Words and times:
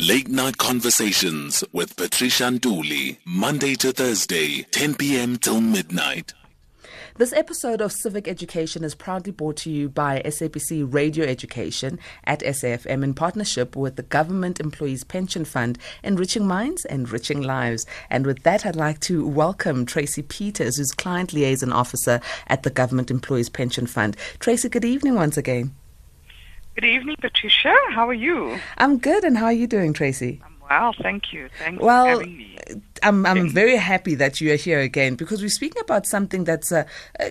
Late 0.00 0.28
Night 0.28 0.58
Conversations 0.58 1.64
with 1.72 1.96
Patricia 1.96 2.44
Nduli, 2.44 3.18
Monday 3.24 3.74
to 3.74 3.90
Thursday, 3.90 4.62
10 4.70 4.94
p.m. 4.94 5.36
till 5.38 5.60
midnight. 5.60 6.34
This 7.16 7.32
episode 7.32 7.80
of 7.80 7.90
Civic 7.90 8.28
Education 8.28 8.84
is 8.84 8.94
proudly 8.94 9.32
brought 9.32 9.56
to 9.56 9.70
you 9.70 9.88
by 9.88 10.22
SABC 10.24 10.94
Radio 10.94 11.26
Education 11.26 11.98
at 12.22 12.42
SAFM 12.42 13.02
in 13.02 13.12
partnership 13.12 13.74
with 13.74 13.96
the 13.96 14.04
Government 14.04 14.60
Employees 14.60 15.02
Pension 15.02 15.44
Fund, 15.44 15.78
enriching 16.04 16.46
minds, 16.46 16.84
enriching 16.84 17.42
lives. 17.42 17.84
And 18.08 18.24
with 18.24 18.44
that, 18.44 18.64
I'd 18.64 18.76
like 18.76 19.00
to 19.00 19.26
welcome 19.26 19.84
Tracy 19.84 20.22
Peters, 20.22 20.76
who's 20.76 20.92
Client 20.92 21.32
Liaison 21.32 21.72
Officer 21.72 22.20
at 22.46 22.62
the 22.62 22.70
Government 22.70 23.10
Employees 23.10 23.48
Pension 23.48 23.88
Fund. 23.88 24.16
Tracy, 24.38 24.68
good 24.68 24.84
evening 24.84 25.16
once 25.16 25.36
again. 25.36 25.74
Good 26.80 26.86
evening, 26.86 27.16
Patricia. 27.20 27.74
How 27.90 28.08
are 28.08 28.14
you? 28.14 28.56
I'm 28.76 28.98
good, 28.98 29.24
and 29.24 29.36
how 29.36 29.46
are 29.46 29.52
you 29.52 29.66
doing, 29.66 29.92
Tracy? 29.92 30.40
I'm 30.44 30.54
well, 30.70 30.94
thank 31.02 31.32
you. 31.32 31.48
Thanks 31.58 31.82
well, 31.82 32.04
for 32.04 32.10
having 32.20 32.36
me. 32.36 32.57
I'm, 33.02 33.24
I'm 33.26 33.50
very 33.50 33.76
happy 33.76 34.14
that 34.16 34.40
you 34.40 34.52
are 34.52 34.56
here 34.56 34.80
again 34.80 35.14
because 35.14 35.42
we're 35.42 35.48
speaking 35.48 35.80
about 35.82 36.06
something 36.06 36.44
that's 36.44 36.72
uh, 36.72 36.84
uh, 37.20 37.28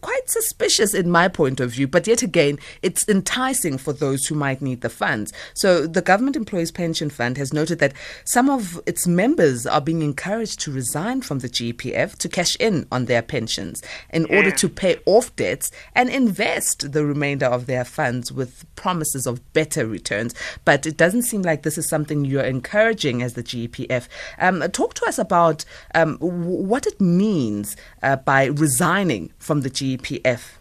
quite 0.00 0.28
suspicious 0.30 0.94
in 0.94 1.10
my 1.10 1.28
point 1.28 1.60
of 1.60 1.72
view, 1.72 1.88
but 1.88 2.06
yet 2.06 2.22
again, 2.22 2.58
it's 2.82 3.08
enticing 3.08 3.78
for 3.78 3.92
those 3.92 4.26
who 4.26 4.34
might 4.34 4.62
need 4.62 4.80
the 4.80 4.88
funds. 4.88 5.32
So, 5.54 5.86
the 5.86 6.02
Government 6.02 6.36
Employees 6.36 6.70
Pension 6.70 7.10
Fund 7.10 7.36
has 7.36 7.52
noted 7.52 7.78
that 7.80 7.92
some 8.24 8.48
of 8.48 8.80
its 8.86 9.06
members 9.06 9.66
are 9.66 9.80
being 9.80 10.02
encouraged 10.02 10.60
to 10.60 10.72
resign 10.72 11.20
from 11.22 11.40
the 11.40 11.48
GEPF 11.48 12.16
to 12.18 12.28
cash 12.28 12.56
in 12.56 12.86
on 12.92 13.06
their 13.06 13.22
pensions 13.22 13.82
in 14.12 14.26
Yeah. 14.28 14.36
order 14.36 14.50
to 14.52 14.68
pay 14.68 14.98
off 15.06 15.34
debts 15.36 15.70
and 15.94 16.08
invest 16.10 16.92
the 16.92 17.04
remainder 17.04 17.46
of 17.46 17.66
their 17.66 17.84
funds 17.84 18.30
with 18.32 18.64
promises 18.76 19.26
of 19.26 19.52
better 19.52 19.86
returns. 19.86 20.34
But 20.64 20.86
it 20.86 20.96
doesn't 20.96 21.22
seem 21.22 21.42
like 21.42 21.62
this 21.62 21.78
is 21.78 21.88
something 21.88 22.24
you're 22.24 22.42
encouraging 22.42 23.22
as 23.22 23.34
the 23.34 23.42
GEPF. 23.42 24.06
Um, 24.38 24.62
talk 24.70 24.94
to 24.94 25.06
us 25.06 25.09
about 25.18 25.64
um, 25.94 26.16
what 26.18 26.86
it 26.86 27.00
means 27.00 27.76
uh, 28.02 28.16
by 28.16 28.46
resigning 28.46 29.32
from 29.38 29.62
the 29.62 29.70
GEPF. 29.70 30.52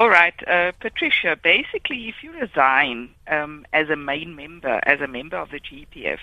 All 0.00 0.08
right, 0.08 0.34
uh, 0.48 0.72
Patricia. 0.80 1.36
Basically, 1.42 2.08
if 2.08 2.22
you 2.22 2.32
resign 2.32 3.10
um, 3.26 3.66
as 3.74 3.90
a 3.90 3.96
main 3.96 4.34
member, 4.34 4.80
as 4.84 5.02
a 5.02 5.06
member 5.06 5.36
of 5.36 5.50
the 5.50 5.60
GPF, 5.60 6.20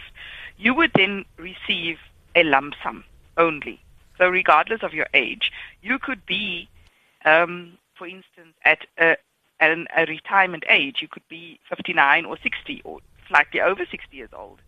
you 0.57 0.73
would 0.73 0.91
then 0.95 1.25
receive 1.37 1.99
a 2.35 2.43
lump 2.43 2.73
sum 2.81 3.03
only. 3.37 3.79
So, 4.17 4.29
regardless 4.29 4.81
of 4.81 4.95
your 4.95 5.05
age, 5.13 5.51
you 5.83 5.99
could 5.99 6.25
be, 6.25 6.67
um, 7.23 7.77
for 7.95 8.07
instance, 8.07 8.55
at 8.65 8.79
a, 8.97 9.15
an, 9.59 9.85
a 9.95 10.05
retirement 10.05 10.63
age. 10.67 10.97
You 11.03 11.07
could 11.07 11.27
be 11.29 11.59
59 11.69 12.25
or 12.25 12.35
60 12.41 12.81
or 12.83 12.99
slightly 13.27 13.61
over 13.61 13.85
60 13.85 14.17
years 14.17 14.31
old. 14.35 14.59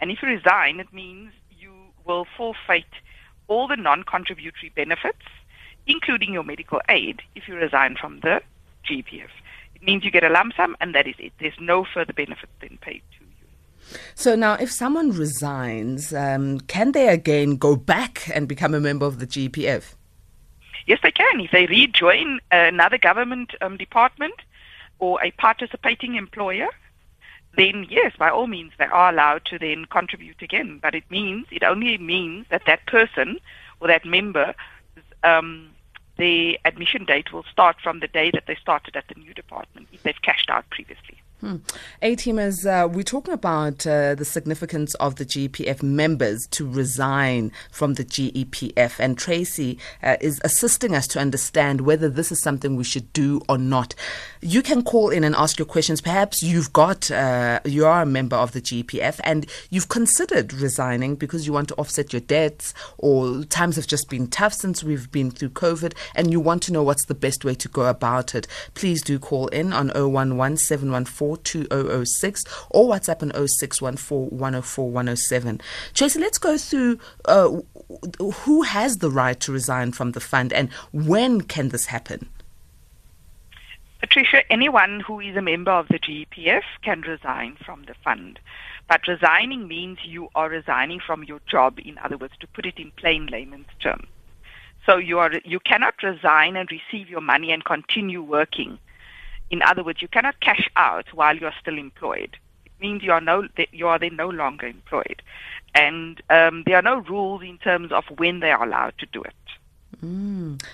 And 0.00 0.10
if 0.10 0.22
you 0.22 0.28
resign, 0.28 0.80
it 0.80 0.92
means 0.92 1.32
you 1.50 1.72
will 2.04 2.26
forfeit 2.36 2.86
all 3.48 3.68
the 3.68 3.76
non-contributory 3.76 4.72
benefits, 4.74 5.26
including 5.86 6.32
your 6.32 6.44
medical 6.44 6.80
aid, 6.88 7.22
if 7.34 7.46
you 7.48 7.54
resign 7.54 7.96
from 8.00 8.20
the 8.20 8.40
GPF. 8.88 9.28
It 9.74 9.82
means 9.82 10.04
you 10.04 10.10
get 10.10 10.24
a 10.24 10.30
lump 10.30 10.54
sum, 10.56 10.76
and 10.80 10.94
that 10.94 11.06
is 11.06 11.14
it. 11.18 11.32
There's 11.38 11.58
no 11.60 11.84
further 11.84 12.12
benefit 12.12 12.48
then 12.60 12.78
paid 12.80 13.02
to 13.18 13.24
you. 13.24 13.96
So 14.14 14.34
now, 14.34 14.54
if 14.54 14.70
someone 14.70 15.10
resigns, 15.10 16.14
um, 16.14 16.60
can 16.60 16.92
they 16.92 17.08
again 17.08 17.56
go 17.56 17.76
back 17.76 18.30
and 18.34 18.46
become 18.48 18.74
a 18.74 18.80
member 18.80 19.06
of 19.06 19.18
the 19.18 19.26
GPF? 19.26 19.94
Yes, 20.86 20.98
they 21.02 21.10
can. 21.10 21.40
If 21.40 21.50
they 21.50 21.66
rejoin 21.66 22.40
another 22.50 22.98
government 22.98 23.54
um, 23.60 23.76
department 23.76 24.34
or 24.98 25.22
a 25.22 25.30
participating 25.32 26.14
employer, 26.16 26.68
then 27.56 27.86
yes, 27.88 28.12
by 28.18 28.30
all 28.30 28.46
means, 28.46 28.72
they 28.78 28.86
are 28.86 29.10
allowed 29.10 29.44
to 29.46 29.58
then 29.58 29.84
contribute 29.86 30.40
again. 30.42 30.78
But 30.80 30.94
it 30.94 31.04
means, 31.10 31.46
it 31.50 31.62
only 31.62 31.98
means 31.98 32.46
that 32.50 32.62
that 32.66 32.86
person 32.86 33.38
or 33.80 33.88
that 33.88 34.04
member, 34.04 34.54
um, 35.24 35.70
the 36.16 36.58
admission 36.64 37.04
date 37.04 37.32
will 37.32 37.44
start 37.50 37.76
from 37.82 38.00
the 38.00 38.08
day 38.08 38.30
that 38.30 38.44
they 38.46 38.54
started 38.54 38.96
at 38.96 39.08
the 39.08 39.18
new 39.18 39.34
department 39.34 39.88
if 39.92 40.02
they've 40.02 40.22
cashed 40.22 40.50
out 40.50 40.68
previously. 40.70 41.20
A 42.02 42.16
teamers, 42.16 42.66
uh, 42.66 42.86
we're 42.86 43.02
talking 43.02 43.32
about 43.32 43.86
uh, 43.86 44.14
the 44.14 44.26
significance 44.26 44.94
of 44.96 45.16
the 45.16 45.24
GEPF 45.24 45.82
members 45.82 46.46
to 46.48 46.68
resign 46.68 47.50
from 47.70 47.94
the 47.94 48.04
GEPF, 48.04 49.00
and 49.00 49.16
Tracy 49.16 49.78
uh, 50.02 50.16
is 50.20 50.40
assisting 50.44 50.94
us 50.94 51.06
to 51.08 51.18
understand 51.18 51.82
whether 51.82 52.10
this 52.10 52.30
is 52.30 52.42
something 52.42 52.76
we 52.76 52.84
should 52.84 53.10
do 53.14 53.40
or 53.48 53.56
not. 53.56 53.94
You 54.42 54.62
can 54.62 54.82
call 54.82 55.08
in 55.08 55.24
and 55.24 55.34
ask 55.34 55.58
your 55.58 55.66
questions. 55.66 56.02
Perhaps 56.02 56.42
you've 56.42 56.74
got, 56.74 57.10
uh, 57.10 57.60
you 57.64 57.86
are 57.86 58.02
a 58.02 58.06
member 58.06 58.36
of 58.36 58.52
the 58.52 58.60
GEPF 58.60 59.20
and 59.24 59.46
you've 59.70 59.88
considered 59.88 60.52
resigning 60.52 61.14
because 61.14 61.46
you 61.46 61.54
want 61.54 61.68
to 61.68 61.74
offset 61.76 62.12
your 62.12 62.20
debts, 62.20 62.74
or 62.98 63.44
times 63.44 63.76
have 63.76 63.86
just 63.86 64.10
been 64.10 64.26
tough 64.26 64.52
since 64.52 64.84
we've 64.84 65.10
been 65.10 65.30
through 65.30 65.50
COVID, 65.50 65.94
and 66.14 66.30
you 66.30 66.38
want 66.38 66.62
to 66.64 66.72
know 66.72 66.82
what's 66.82 67.06
the 67.06 67.14
best 67.14 67.46
way 67.46 67.54
to 67.54 67.68
go 67.68 67.86
about 67.86 68.34
it. 68.34 68.46
Please 68.74 69.00
do 69.00 69.18
call 69.18 69.48
in 69.48 69.72
on 69.72 69.90
011 69.90 70.58
714 70.58 71.29
2006 71.36 72.44
or 72.70 72.88
WhatsApp 72.88 73.22
on 73.22 73.48
0614 73.48 74.38
104 74.38 74.90
107. 74.90 75.60
Tracy, 75.94 76.20
let's 76.20 76.38
go 76.38 76.56
through 76.56 76.98
uh, 77.26 77.58
who 78.18 78.62
has 78.62 78.98
the 78.98 79.10
right 79.10 79.38
to 79.40 79.52
resign 79.52 79.92
from 79.92 80.12
the 80.12 80.20
fund 80.20 80.52
and 80.52 80.70
when 80.92 81.40
can 81.40 81.70
this 81.70 81.86
happen? 81.86 82.28
Patricia, 84.00 84.50
anyone 84.50 85.00
who 85.00 85.20
is 85.20 85.36
a 85.36 85.42
member 85.42 85.70
of 85.70 85.88
the 85.88 85.98
GEPF 85.98 86.62
can 86.82 87.02
resign 87.02 87.56
from 87.64 87.84
the 87.84 87.94
fund. 88.02 88.38
But 88.88 89.06
resigning 89.06 89.68
means 89.68 89.98
you 90.04 90.30
are 90.34 90.48
resigning 90.48 91.00
from 91.00 91.22
your 91.22 91.40
job, 91.46 91.78
in 91.78 91.98
other 91.98 92.16
words, 92.16 92.32
to 92.40 92.46
put 92.46 92.64
it 92.64 92.78
in 92.78 92.92
plain 92.92 93.26
layman's 93.26 93.68
terms. 93.78 94.08
So 94.86 94.96
you 94.96 95.18
are 95.18 95.32
you 95.44 95.60
cannot 95.60 96.02
resign 96.02 96.56
and 96.56 96.68
receive 96.70 97.10
your 97.10 97.20
money 97.20 97.52
and 97.52 97.64
continue 97.64 98.22
working. 98.22 98.78
In 99.50 99.62
other 99.62 99.82
words, 99.82 100.00
you 100.00 100.08
cannot 100.08 100.40
cash 100.40 100.68
out 100.76 101.12
while 101.12 101.36
you 101.36 101.46
are 101.46 101.54
still 101.60 101.78
employed. 101.78 102.36
It 102.64 102.72
means 102.80 103.02
you 103.02 103.12
are 103.12 103.20
no 103.20 103.48
you 103.72 103.88
are 103.88 103.98
then 103.98 104.16
no 104.16 104.28
longer 104.28 104.66
employed, 104.66 105.22
and 105.74 106.22
um, 106.30 106.62
there 106.66 106.76
are 106.76 106.82
no 106.82 106.98
rules 107.00 107.42
in 107.42 107.58
terms 107.58 107.92
of 107.92 108.04
when 108.16 108.40
they 108.40 108.50
are 108.50 108.64
allowed 108.64 108.96
to 108.98 109.06
do 109.06 109.22
it. 109.22 109.34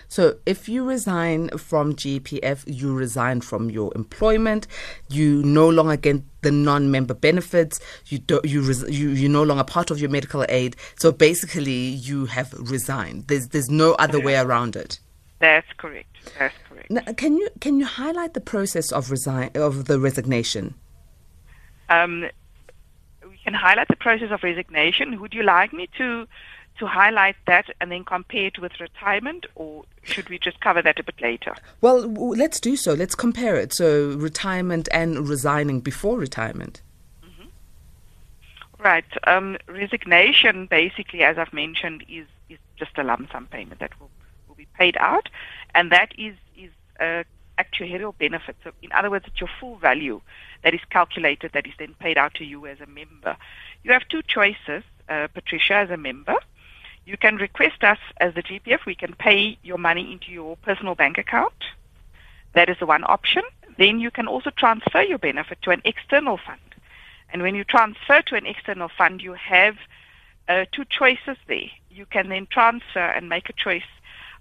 So, 0.08 0.36
if 0.46 0.68
you 0.68 0.84
resign 0.84 1.48
from 1.58 1.94
GPF, 1.94 2.62
you 2.66 2.94
resign 2.94 3.40
from 3.40 3.70
your 3.70 3.92
employment. 3.96 4.68
You 5.08 5.42
no 5.42 5.68
longer 5.68 5.96
get 5.96 6.22
the 6.42 6.52
non-member 6.52 7.14
benefits. 7.14 7.80
You 8.06 8.18
do, 8.18 8.40
you 8.44 8.62
res, 8.62 8.84
you 8.88 9.08
you're 9.10 9.30
no 9.30 9.42
longer 9.42 9.64
part 9.64 9.90
of 9.90 9.98
your 9.98 10.10
medical 10.10 10.44
aid. 10.48 10.76
So 10.94 11.10
basically, 11.10 11.72
you 11.72 12.26
have 12.26 12.52
resigned. 12.52 13.26
There's 13.26 13.48
there's 13.48 13.70
no 13.70 13.94
other 13.94 14.20
way 14.20 14.36
around 14.36 14.76
it. 14.76 15.00
That's 15.40 15.66
correct. 15.76 16.14
That's 16.38 16.54
Now, 16.88 17.02
can 17.16 17.36
you 17.36 17.48
can 17.60 17.78
you 17.80 17.86
highlight 17.86 18.34
the 18.34 18.40
process 18.40 18.92
of 18.92 19.10
resign 19.10 19.50
of 19.54 19.86
the 19.86 19.98
resignation? 19.98 20.74
Um, 21.88 22.28
we 23.28 23.38
can 23.44 23.54
highlight 23.54 23.88
the 23.88 23.96
process 23.96 24.30
of 24.30 24.42
resignation. 24.42 25.20
Would 25.20 25.34
you 25.34 25.42
like 25.42 25.72
me 25.72 25.88
to 25.98 26.26
to 26.78 26.86
highlight 26.86 27.36
that 27.46 27.66
and 27.80 27.90
then 27.90 28.04
compare 28.04 28.46
it 28.46 28.58
with 28.58 28.78
retirement, 28.80 29.46
or 29.54 29.84
should 30.02 30.28
we 30.28 30.38
just 30.38 30.60
cover 30.60 30.82
that 30.82 30.98
a 30.98 31.02
bit 31.02 31.20
later? 31.20 31.54
Well, 31.80 32.02
w- 32.02 32.34
let's 32.34 32.60
do 32.60 32.76
so. 32.76 32.92
Let's 32.92 33.14
compare 33.14 33.56
it. 33.56 33.72
So, 33.72 34.10
retirement 34.10 34.88
and 34.92 35.28
resigning 35.28 35.80
before 35.80 36.18
retirement. 36.18 36.82
Right. 38.78 39.06
Um, 39.26 39.56
resignation, 39.66 40.66
basically, 40.66 41.22
as 41.22 41.38
I've 41.38 41.52
mentioned, 41.52 42.04
is 42.08 42.26
is 42.48 42.58
just 42.76 42.92
a 42.98 43.02
lump 43.02 43.32
sum 43.32 43.46
payment 43.46 43.80
that 43.80 43.98
will 43.98 44.10
will 44.46 44.54
be 44.54 44.68
paid 44.78 44.96
out, 44.98 45.28
and 45.74 45.90
that 45.90 46.12
is 46.18 46.36
is 46.56 46.70
a 47.00 47.24
actuarial 47.58 48.16
benefit. 48.18 48.56
So, 48.64 48.72
in 48.82 48.92
other 48.92 49.10
words, 49.10 49.24
it's 49.26 49.40
your 49.40 49.50
full 49.60 49.76
value 49.76 50.20
that 50.62 50.74
is 50.74 50.80
calculated 50.90 51.52
that 51.52 51.66
is 51.66 51.72
then 51.78 51.94
paid 51.98 52.18
out 52.18 52.34
to 52.34 52.44
you 52.44 52.66
as 52.66 52.80
a 52.80 52.86
member. 52.86 53.36
You 53.82 53.92
have 53.92 54.06
two 54.08 54.22
choices, 54.22 54.82
uh, 55.08 55.28
Patricia, 55.32 55.74
as 55.74 55.90
a 55.90 55.96
member. 55.96 56.36
You 57.04 57.16
can 57.16 57.36
request 57.36 57.84
us 57.84 57.98
as 58.18 58.34
the 58.34 58.42
GPF. 58.42 58.84
We 58.84 58.94
can 58.94 59.14
pay 59.14 59.58
your 59.62 59.78
money 59.78 60.12
into 60.12 60.32
your 60.32 60.56
personal 60.56 60.94
bank 60.94 61.18
account. 61.18 61.54
That 62.54 62.68
is 62.68 62.76
the 62.78 62.86
one 62.86 63.04
option. 63.04 63.42
Then 63.78 64.00
you 64.00 64.10
can 64.10 64.26
also 64.26 64.50
transfer 64.50 65.02
your 65.02 65.18
benefit 65.18 65.58
to 65.62 65.70
an 65.70 65.82
external 65.84 66.38
fund. 66.38 66.60
And 67.32 67.42
when 67.42 67.54
you 67.54 67.64
transfer 67.64 68.22
to 68.22 68.34
an 68.34 68.46
external 68.46 68.88
fund, 68.88 69.22
you 69.22 69.34
have 69.34 69.76
uh, 70.48 70.64
two 70.72 70.84
choices 70.84 71.36
there. 71.46 71.70
You 71.90 72.06
can 72.06 72.28
then 72.28 72.46
transfer 72.50 73.00
and 73.00 73.28
make 73.28 73.48
a 73.48 73.52
choice 73.52 73.82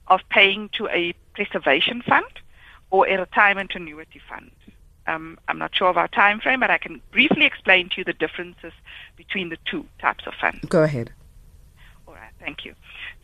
of 0.07 0.21
paying 0.29 0.69
to 0.73 0.87
a 0.87 1.13
preservation 1.33 2.01
fund 2.01 2.25
or 2.89 3.07
a 3.07 3.17
retirement 3.17 3.71
annuity 3.75 4.21
fund. 4.29 4.51
Um, 5.07 5.37
I'm 5.47 5.59
not 5.59 5.75
sure 5.75 5.89
of 5.89 5.97
our 5.97 6.07
time 6.07 6.39
frame, 6.39 6.59
but 6.59 6.71
I 6.71 6.77
can 6.77 7.01
briefly 7.11 7.45
explain 7.45 7.89
to 7.89 7.97
you 7.97 8.03
the 8.03 8.13
differences 8.13 8.73
between 9.15 9.49
the 9.49 9.57
two 9.65 9.85
types 9.99 10.25
of 10.25 10.33
funds. 10.33 10.65
Go 10.67 10.83
ahead. 10.83 11.11
All 12.07 12.15
right. 12.15 12.31
Thank 12.39 12.65
you. 12.65 12.73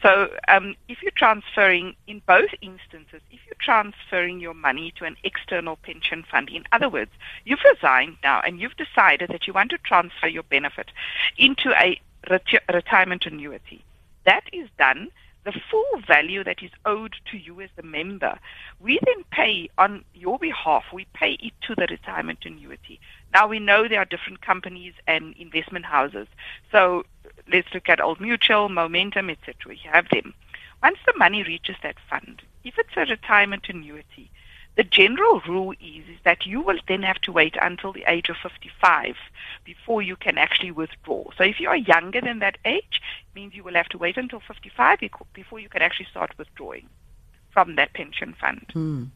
So, 0.03 0.29
um, 0.47 0.75
if 0.87 1.01
you're 1.01 1.11
transferring, 1.15 1.95
in 2.07 2.21
both 2.27 2.49
instances, 2.61 3.21
if 3.31 3.39
you're 3.47 3.55
transferring 3.59 4.39
your 4.39 4.53
money 4.53 4.93
to 4.97 5.05
an 5.05 5.15
external 5.23 5.75
pension 5.77 6.23
fund, 6.29 6.49
in 6.49 6.65
other 6.71 6.89
words, 6.89 7.11
you've 7.45 7.63
resigned 7.71 8.17
now 8.23 8.41
and 8.41 8.59
you've 8.59 8.77
decided 8.77 9.29
that 9.29 9.47
you 9.47 9.53
want 9.53 9.71
to 9.71 9.77
transfer 9.79 10.27
your 10.27 10.43
benefit 10.43 10.91
into 11.37 11.71
a 11.71 11.99
reti- 12.27 12.59
retirement 12.71 13.25
annuity, 13.25 13.83
that 14.25 14.43
is 14.53 14.69
done. 14.77 15.09
The 15.43 15.59
full 15.71 16.01
value 16.07 16.43
that 16.43 16.61
is 16.61 16.69
owed 16.85 17.15
to 17.31 17.37
you 17.37 17.61
as 17.61 17.69
the 17.75 17.83
member, 17.83 18.37
we 18.79 18.99
then 19.05 19.23
pay 19.31 19.69
on 19.77 20.05
your 20.13 20.37
behalf, 20.37 20.83
we 20.93 21.07
pay 21.13 21.33
it 21.33 21.53
to 21.63 21.73
the 21.75 21.87
retirement 21.89 22.39
annuity. 22.45 22.99
Now 23.33 23.47
we 23.47 23.59
know 23.59 23.87
there 23.87 23.99
are 23.99 24.05
different 24.05 24.41
companies 24.41 24.93
and 25.07 25.33
investment 25.37 25.85
houses. 25.85 26.27
So 26.71 27.05
let's 27.51 27.73
look 27.73 27.89
at 27.89 27.99
Old 28.01 28.21
Mutual, 28.21 28.69
Momentum, 28.69 29.31
etc. 29.31 29.75
You 29.75 29.89
have 29.91 30.09
them. 30.09 30.33
Once 30.83 30.99
the 31.05 31.13
money 31.17 31.43
reaches 31.43 31.75
that 31.81 31.95
fund, 32.09 32.41
if 32.63 32.75
it's 32.77 32.95
a 32.95 33.05
retirement 33.11 33.65
annuity, 33.67 34.29
the 34.75 34.83
general 34.83 35.41
rule 35.47 35.73
is, 35.73 36.05
is 36.07 36.19
that 36.23 36.45
you 36.45 36.61
will 36.61 36.79
then 36.87 37.03
have 37.03 37.19
to 37.21 37.31
wait 37.31 37.55
until 37.61 37.91
the 37.91 38.05
age 38.07 38.29
of 38.29 38.37
55 38.41 39.15
before 39.65 40.01
you 40.01 40.15
can 40.15 40.37
actually 40.37 40.71
withdraw. 40.71 41.25
So 41.37 41.43
if 41.43 41.59
you 41.59 41.67
are 41.67 41.77
younger 41.77 42.21
than 42.21 42.39
that 42.39 42.57
age, 42.63 43.01
it 43.01 43.35
means 43.35 43.53
you 43.53 43.63
will 43.63 43.73
have 43.73 43.89
to 43.89 43.97
wait 43.97 44.17
until 44.17 44.39
55 44.39 44.99
before 45.33 45.59
you 45.59 45.69
can 45.69 45.81
actually 45.81 46.07
start 46.09 46.37
withdrawing 46.37 46.87
from 47.49 47.75
that 47.75 47.93
pension 47.93 48.33
fund. 48.39 48.65
Mm. 48.73 49.09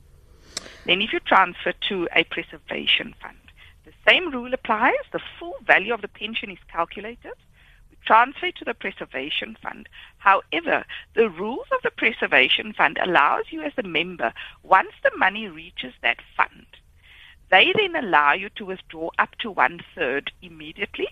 Then 0.86 1.02
if 1.02 1.14
you 1.14 1.20
transfer 1.20 1.74
to 1.90 2.08
a 2.14 2.26
preservation 2.26 3.16
fund, 3.22 3.38
the 3.86 3.94
same 4.06 4.32
rule 4.32 4.54
applies. 4.54 4.94
The 5.12 5.22
full 5.40 5.56
value 5.66 5.94
of 5.94 6.02
the 6.02 6.08
pension 6.08 6.50
is 6.50 6.60
calculated 6.68 7.34
transfer 8.06 8.52
to 8.52 8.66
the 8.66 8.74
preservation 8.74 9.58
fund. 9.62 9.90
However, 10.18 10.86
the 11.14 11.30
rules 11.30 11.68
of 11.72 11.82
the 11.84 11.92
preservation 11.92 12.74
fund 12.74 12.98
allows 13.02 13.46
you 13.50 13.62
as 13.62 13.74
a 13.78 13.84
member, 13.84 14.34
once 14.64 14.92
the 15.04 15.12
money 15.18 15.48
reaches 15.48 15.94
that 16.02 16.20
fund, 16.38 16.66
they 17.52 17.74
then 17.78 17.96
allow 17.96 18.34
you 18.34 18.50
to 18.56 18.66
withdraw 18.66 19.10
up 19.20 19.36
to 19.40 19.52
one 19.52 19.82
third 19.94 20.32
immediately, 20.42 21.08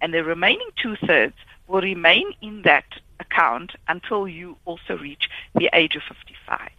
and 0.00 0.14
the 0.14 0.24
remaining 0.24 0.70
two 0.76 0.96
thirds 0.96 1.36
will 1.66 1.80
remain 1.80 2.32
in 2.40 2.62
that 2.62 3.00
account 3.20 3.72
until 3.88 4.28
you 4.28 4.56
also 4.64 4.96
reach 4.96 5.28
the 5.54 5.70
age 5.72 5.96
of 5.96 6.02
55. 6.02 6.70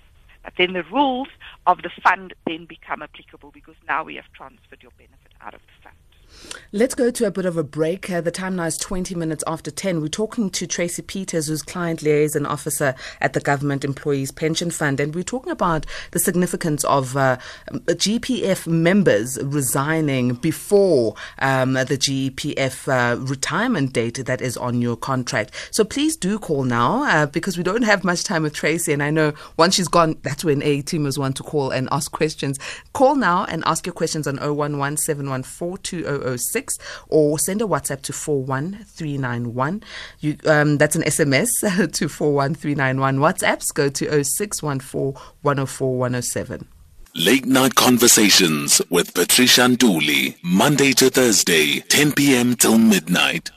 But 0.44 0.54
then 0.58 0.74
the 0.74 0.84
rules 0.84 1.30
of 1.66 1.82
the 1.82 1.90
fund 2.04 2.34
then 2.46 2.66
become 2.66 3.02
applicable 3.02 3.52
because 3.52 3.76
now 3.88 4.04
we 4.04 4.16
have 4.16 4.32
transferred 4.34 4.82
your 4.82 4.92
benefit 4.98 5.32
out 5.42 5.54
of 5.54 5.62
the 5.62 5.84
fund. 5.84 5.96
Let's 6.72 6.96
go 6.96 7.12
to 7.12 7.28
a 7.28 7.32
bit 7.32 7.46
of 7.46 7.56
a 7.56 7.64
break. 7.64 8.10
Uh, 8.10 8.20
the 8.20 8.32
time 8.32 8.56
now 8.56 8.64
is 8.64 8.78
20 8.78 9.14
minutes 9.14 9.44
after 9.46 9.70
10. 9.70 10.02
We're 10.02 10.08
talking 10.08 10.50
to 10.50 10.66
Tracy 10.66 11.04
Peters, 11.04 11.48
who's 11.48 11.62
client 11.62 12.02
liaison 12.02 12.48
officer 12.48 12.96
at 13.22 13.34
the 13.34 13.40
Government 13.40 13.86
Employees 13.86 14.32
Pension 14.32 14.72
Fund, 14.72 15.00
and 15.00 15.14
we're 15.14 15.24
talking 15.24 15.52
about 15.52 15.86
the 16.12 16.20
significance 16.20 16.84
of 16.86 17.16
uh, 17.16 17.38
GEPF 17.70 18.66
members 18.66 19.38
resigning 19.44 20.34
before 20.34 21.14
um, 21.40 21.74
the 21.74 21.98
GPF 21.98 22.88
uh, 22.88 23.20
retirement 23.20 23.94
date 23.94 24.26
that 24.26 24.42
is 24.42 24.58
on 24.58 24.82
your 24.82 24.96
contract. 24.96 25.52
So 25.70 25.84
please 25.84 26.16
do 26.16 26.40
call 26.40 26.64
now 26.64 27.04
uh, 27.04 27.28
because 27.28 27.56
we 27.56 27.64
don't 27.64 27.84
have 27.84 28.04
much 28.04 28.24
time 28.24 28.42
with 28.42 28.54
Tracy, 28.54 28.94
and 28.94 29.04
I 29.04 29.12
know 29.12 29.34
once 29.58 29.76
she's 29.76 29.88
gone, 29.88 30.18
that's 30.24 30.44
when 30.44 30.64
A 30.64 30.82
teamers 30.82 31.20
want 31.20 31.36
to 31.36 31.44
call 31.44 31.70
and 31.70 31.88
ask 31.92 32.12
questions. 32.12 32.58
Call 32.94 33.16
now 33.16 33.46
and 33.46 33.64
ask 33.68 33.86
your 33.86 33.94
questions 33.94 34.28
on 34.28 34.40
011 34.40 35.30
006 36.38 36.78
or 37.10 37.38
send 37.40 37.62
a 37.62 37.66
WhatsApp 37.66 38.02
to 38.04 38.14
41391. 38.14 39.84
You, 40.20 40.38
um, 40.46 40.78
that's 40.78 40.96
an 40.96 41.04
SMS 41.04 41.50
to 41.94 42.10
41391. 42.10 43.18
WhatsApps 43.18 43.74
go 43.74 43.90
to 43.90 44.24
0614 44.24 45.22
104 45.42 45.98
107. 45.98 46.68
Late 47.16 47.46
Night 47.46 47.76
Conversations 47.76 48.82
with 48.90 49.14
Patricia 49.14 49.62
Nduli, 49.62 50.36
Monday 50.42 50.94
to 50.94 51.12
Thursday, 51.12 51.80
10 51.82 52.14
p.m. 52.14 52.56
till 52.56 52.80
midnight. 52.80 53.52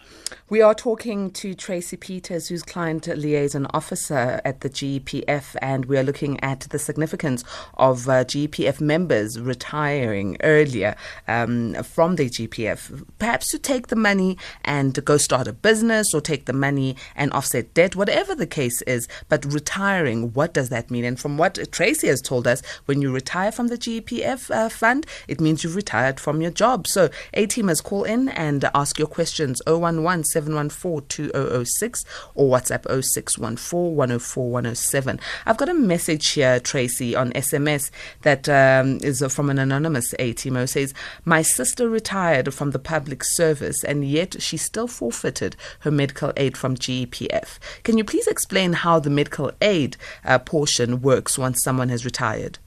We 0.48 0.62
are 0.62 0.74
talking 0.74 1.32
to 1.32 1.54
Tracy 1.54 1.96
Peters, 1.96 2.46
who's 2.46 2.62
client 2.62 3.08
liaison 3.08 3.66
officer 3.74 4.40
at 4.44 4.60
the 4.60 4.70
GPF, 4.70 5.56
and 5.60 5.86
we 5.86 5.98
are 5.98 6.04
looking 6.04 6.38
at 6.38 6.60
the 6.60 6.78
significance 6.78 7.42
of 7.74 8.08
uh, 8.08 8.22
GEPF 8.22 8.80
members 8.80 9.40
retiring 9.40 10.36
earlier 10.44 10.94
um, 11.26 11.74
from 11.82 12.14
the 12.14 12.30
GPF, 12.30 13.04
perhaps 13.18 13.50
to 13.50 13.58
take 13.58 13.88
the 13.88 13.96
money 13.96 14.38
and 14.64 15.04
go 15.04 15.16
start 15.16 15.48
a 15.48 15.52
business 15.52 16.14
or 16.14 16.20
take 16.20 16.44
the 16.44 16.52
money 16.52 16.94
and 17.16 17.32
offset 17.32 17.74
debt, 17.74 17.96
whatever 17.96 18.32
the 18.32 18.46
case 18.46 18.82
is. 18.82 19.08
But 19.28 19.44
retiring, 19.46 20.32
what 20.32 20.54
does 20.54 20.68
that 20.68 20.92
mean? 20.92 21.04
And 21.04 21.18
from 21.18 21.38
what 21.38 21.58
Tracy 21.72 22.06
has 22.06 22.22
told 22.22 22.46
us, 22.46 22.62
when 22.84 23.02
you 23.02 23.10
retire 23.10 23.50
from 23.50 23.66
the 23.66 23.78
GPF 23.78 24.54
uh, 24.54 24.68
fund, 24.68 25.06
it 25.26 25.40
means 25.40 25.64
you've 25.64 25.74
retired 25.74 26.20
from 26.20 26.40
your 26.40 26.52
job. 26.52 26.86
So, 26.86 27.10
A 27.34 27.46
team 27.46 27.66
teamers 27.66 27.82
call 27.82 28.04
in 28.04 28.28
and 28.28 28.64
ask 28.76 28.96
your 28.96 29.08
questions 29.08 29.60
011 29.66 30.35
714-2006 30.36 32.04
or 32.34 32.50
WhatsApp 32.50 32.82
0614-104-107. 32.82 35.20
I've 35.46 35.56
got 35.56 35.68
a 35.68 35.74
message 35.74 36.28
here, 36.28 36.60
Tracy, 36.60 37.16
on 37.16 37.32
SMS 37.32 37.90
that 38.22 38.48
um, 38.48 38.98
is 39.02 39.24
from 39.34 39.50
an 39.50 39.58
anonymous 39.58 40.14
A 40.18 40.32
teamer 40.34 40.68
says, 40.68 40.92
My 41.24 41.42
sister 41.42 41.88
retired 41.88 42.52
from 42.52 42.72
the 42.72 42.78
public 42.78 43.24
service 43.24 43.82
and 43.84 44.04
yet 44.04 44.42
she 44.42 44.56
still 44.56 44.86
forfeited 44.86 45.56
her 45.80 45.90
medical 45.90 46.32
aid 46.36 46.56
from 46.56 46.76
GEPF. 46.76 47.58
Can 47.82 47.98
you 47.98 48.04
please 48.04 48.26
explain 48.26 48.74
how 48.74 48.98
the 48.98 49.10
medical 49.10 49.52
aid 49.60 49.96
uh, 50.24 50.38
portion 50.38 51.00
works 51.00 51.38
once 51.38 51.62
someone 51.62 51.88
has 51.88 52.04
retired? 52.04 52.58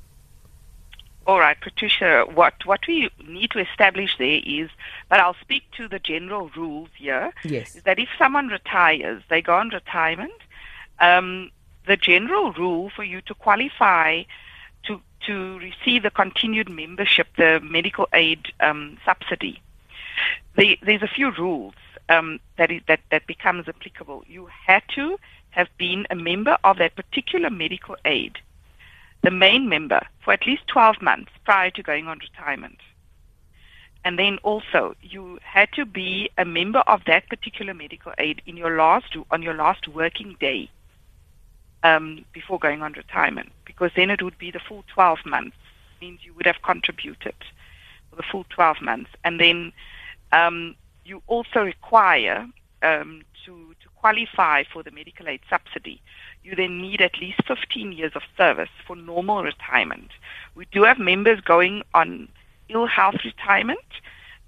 All 1.29 1.39
right, 1.39 1.61
Patricia, 1.61 2.25
what, 2.33 2.55
what 2.65 2.79
we 2.87 3.07
need 3.23 3.51
to 3.51 3.59
establish 3.59 4.17
there 4.17 4.41
is, 4.43 4.67
but 5.09 5.19
I'll 5.19 5.35
speak 5.35 5.61
to 5.77 5.87
the 5.87 5.99
general 5.99 6.49
rules 6.57 6.89
here, 6.97 7.31
yes. 7.43 7.75
is 7.75 7.83
that 7.83 7.99
if 7.99 8.09
someone 8.17 8.47
retires, 8.47 9.21
they 9.29 9.39
go 9.39 9.53
on 9.53 9.69
retirement, 9.69 10.33
um, 10.99 11.51
the 11.85 11.97
general 11.97 12.51
rule 12.53 12.89
for 12.89 13.03
you 13.03 13.21
to 13.21 13.35
qualify 13.35 14.23
to, 14.87 14.99
to 15.27 15.59
receive 15.59 16.01
the 16.01 16.09
continued 16.09 16.67
membership, 16.67 17.27
the 17.37 17.59
medical 17.61 18.07
aid 18.11 18.47
um, 18.59 18.97
subsidy, 19.05 19.61
the, 20.57 20.79
there's 20.81 21.03
a 21.03 21.07
few 21.07 21.29
rules 21.29 21.75
um, 22.09 22.39
that, 22.57 22.71
is, 22.71 22.81
that, 22.87 23.01
that 23.11 23.27
becomes 23.27 23.67
applicable. 23.67 24.23
You 24.27 24.49
had 24.65 24.81
to 24.95 25.19
have 25.51 25.67
been 25.77 26.07
a 26.09 26.15
member 26.15 26.57
of 26.63 26.79
that 26.79 26.95
particular 26.95 27.51
medical 27.51 27.97
aid 28.03 28.39
the 29.21 29.31
main 29.31 29.67
member 29.67 30.01
for 30.23 30.33
at 30.33 30.45
least 30.47 30.67
12 30.67 31.01
months 31.01 31.31
prior 31.43 31.69
to 31.71 31.83
going 31.83 32.07
on 32.07 32.19
retirement. 32.19 32.77
And 34.05 34.17
then 34.17 34.37
also, 34.43 34.95
you 35.01 35.39
had 35.43 35.71
to 35.73 35.85
be 35.85 36.29
a 36.37 36.45
member 36.45 36.79
of 36.79 37.01
that 37.05 37.27
particular 37.27 37.73
medical 37.73 38.13
aid 38.17 38.41
in 38.45 38.55
your 38.55 38.77
last 38.77 39.15
on 39.29 39.41
your 39.41 39.53
last 39.53 39.89
working 39.89 40.37
day 40.39 40.69
um, 41.83 42.23
before 42.31 42.59
going 42.59 42.81
on 42.81 42.93
retirement, 42.93 43.51
because 43.65 43.91
then 43.95 44.09
it 44.09 44.21
would 44.21 44.37
be 44.37 44.51
the 44.51 44.59
full 44.59 44.85
12 44.93 45.19
months. 45.25 45.57
It 45.97 46.05
means 46.05 46.19
you 46.23 46.33
would 46.35 46.45
have 46.45 46.61
contributed 46.61 47.35
for 48.09 48.15
the 48.15 48.23
full 48.23 48.45
12 48.49 48.81
months, 48.81 49.09
and 49.25 49.37
then 49.37 49.73
um, 50.31 50.75
you 51.03 51.21
also 51.27 51.63
require 51.63 52.47
um, 52.81 53.23
to 53.45 53.75
to 53.81 53.89
qualify 53.95 54.63
for 54.63 54.81
the 54.81 54.91
medical 54.91 55.27
aid 55.27 55.41
subsidy 55.49 56.01
you 56.43 56.55
then 56.55 56.81
need 56.81 57.01
at 57.01 57.19
least 57.19 57.41
15 57.47 57.91
years 57.91 58.11
of 58.15 58.21
service 58.37 58.69
for 58.85 58.95
normal 58.95 59.43
retirement. 59.43 60.09
We 60.55 60.65
do 60.71 60.83
have 60.83 60.99
members 60.99 61.41
going 61.41 61.83
on 61.93 62.27
ill 62.69 62.87
health 62.87 63.23
retirement. 63.25 63.79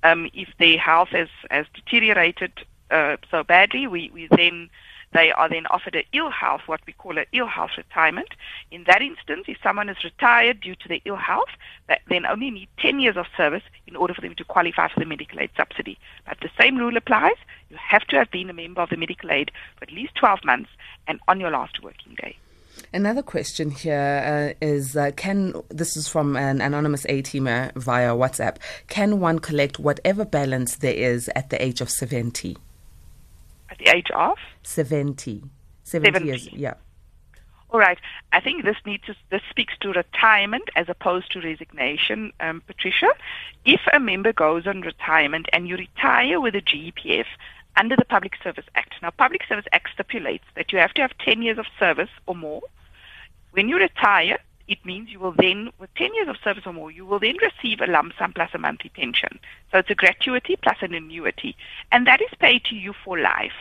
Um, 0.03 0.29
if 0.33 0.49
their 0.57 0.77
health 0.77 1.09
has, 1.09 1.29
has 1.49 1.65
deteriorated 1.73 2.51
uh, 2.89 3.17
so 3.29 3.43
badly, 3.43 3.87
we, 3.87 4.09
we 4.13 4.27
then 4.31 4.69
they 5.13 5.31
are 5.31 5.49
then 5.49 5.65
offered 5.67 5.95
an 5.95 6.03
ill 6.13 6.29
health, 6.29 6.61
what 6.67 6.81
we 6.87 6.93
call 6.93 7.17
an 7.17 7.25
ill 7.33 7.47
health 7.47 7.71
retirement. 7.77 8.29
In 8.71 8.85
that 8.85 9.01
instance, 9.01 9.45
if 9.47 9.57
someone 9.61 9.89
is 9.89 10.03
retired 10.03 10.61
due 10.61 10.75
to 10.75 10.87
their 10.87 11.01
ill 11.05 11.17
health, 11.17 11.49
they 11.87 11.97
then 12.07 12.25
only 12.25 12.49
need 12.49 12.69
10 12.79 12.99
years 12.99 13.17
of 13.17 13.25
service 13.35 13.63
in 13.87 13.95
order 13.95 14.13
for 14.13 14.21
them 14.21 14.35
to 14.35 14.43
qualify 14.43 14.87
for 14.87 14.99
the 14.99 15.05
medical 15.05 15.39
aid 15.39 15.49
subsidy. 15.57 15.97
But 16.25 16.39
the 16.41 16.49
same 16.59 16.77
rule 16.77 16.95
applies. 16.95 17.35
You 17.69 17.77
have 17.77 18.03
to 18.07 18.17
have 18.17 18.31
been 18.31 18.49
a 18.49 18.53
member 18.53 18.81
of 18.81 18.89
the 18.89 18.97
medical 18.97 19.31
aid 19.31 19.51
for 19.77 19.83
at 19.83 19.91
least 19.91 20.15
12 20.15 20.45
months 20.45 20.69
and 21.07 21.19
on 21.27 21.39
your 21.39 21.51
last 21.51 21.81
working 21.83 22.15
day. 22.15 22.37
Another 22.93 23.21
question 23.21 23.69
here 23.71 24.55
uh, 24.61 24.65
is: 24.65 24.95
uh, 24.95 25.11
Can 25.15 25.53
this 25.69 25.97
is 25.97 26.07
from 26.07 26.35
an 26.35 26.61
anonymous 26.61 27.05
A 27.09 27.21
teamer 27.21 27.73
via 27.75 28.15
WhatsApp? 28.15 28.57
Can 28.87 29.19
one 29.19 29.39
collect 29.39 29.77
whatever 29.77 30.25
balance 30.25 30.77
there 30.77 30.93
is 30.93 31.29
at 31.35 31.49
the 31.49 31.61
age 31.63 31.81
of 31.81 31.89
seventy? 31.89 32.57
At 33.71 33.77
the 33.79 33.87
age 33.87 34.11
of 34.11 34.37
70. 34.63 35.43
70, 35.83 36.13
70. 36.13 36.25
years, 36.25 36.49
yeah. 36.53 36.73
All 37.71 37.79
right. 37.79 37.97
I 38.33 38.41
think 38.41 38.65
this 38.65 38.75
needs 38.85 39.05
to, 39.05 39.15
this 39.29 39.41
speaks 39.49 39.73
to 39.79 39.93
retirement 39.93 40.69
as 40.75 40.89
opposed 40.89 41.31
to 41.31 41.41
resignation, 41.41 42.33
um, 42.41 42.61
Patricia. 42.67 43.07
If 43.63 43.79
a 43.93 43.99
member 43.99 44.33
goes 44.33 44.67
on 44.67 44.81
retirement 44.81 45.47
and 45.53 45.67
you 45.67 45.77
retire 45.77 46.41
with 46.41 46.53
a 46.55 46.61
GEPF 46.61 47.25
under 47.77 47.95
the 47.95 48.05
Public 48.05 48.33
Service 48.43 48.65
Act. 48.75 48.95
Now, 49.01 49.11
Public 49.11 49.41
Service 49.47 49.65
Act 49.71 49.89
stipulates 49.93 50.43
that 50.55 50.73
you 50.73 50.79
have 50.79 50.93
to 50.95 51.01
have 51.01 51.17
10 51.19 51.41
years 51.41 51.57
of 51.57 51.65
service 51.79 52.09
or 52.27 52.35
more. 52.35 52.61
When 53.51 53.69
you 53.69 53.77
retire, 53.77 54.37
it 54.71 54.85
means 54.85 55.09
you 55.09 55.19
will 55.19 55.33
then, 55.33 55.69
with 55.79 55.93
10 55.95 56.15
years 56.15 56.29
of 56.29 56.37
service 56.41 56.63
or 56.65 56.71
more, 56.71 56.89
you 56.89 57.05
will 57.05 57.19
then 57.19 57.35
receive 57.41 57.81
a 57.81 57.91
lump 57.91 58.13
sum 58.17 58.31
plus 58.31 58.51
a 58.53 58.57
monthly 58.57 58.89
pension. 58.89 59.37
So 59.69 59.79
it's 59.79 59.89
a 59.89 59.95
gratuity 59.95 60.55
plus 60.55 60.77
an 60.79 60.93
annuity. 60.93 61.57
And 61.91 62.07
that 62.07 62.21
is 62.21 62.29
paid 62.39 62.63
to 62.65 62.75
you 62.75 62.93
for 63.03 63.19
life. 63.19 63.51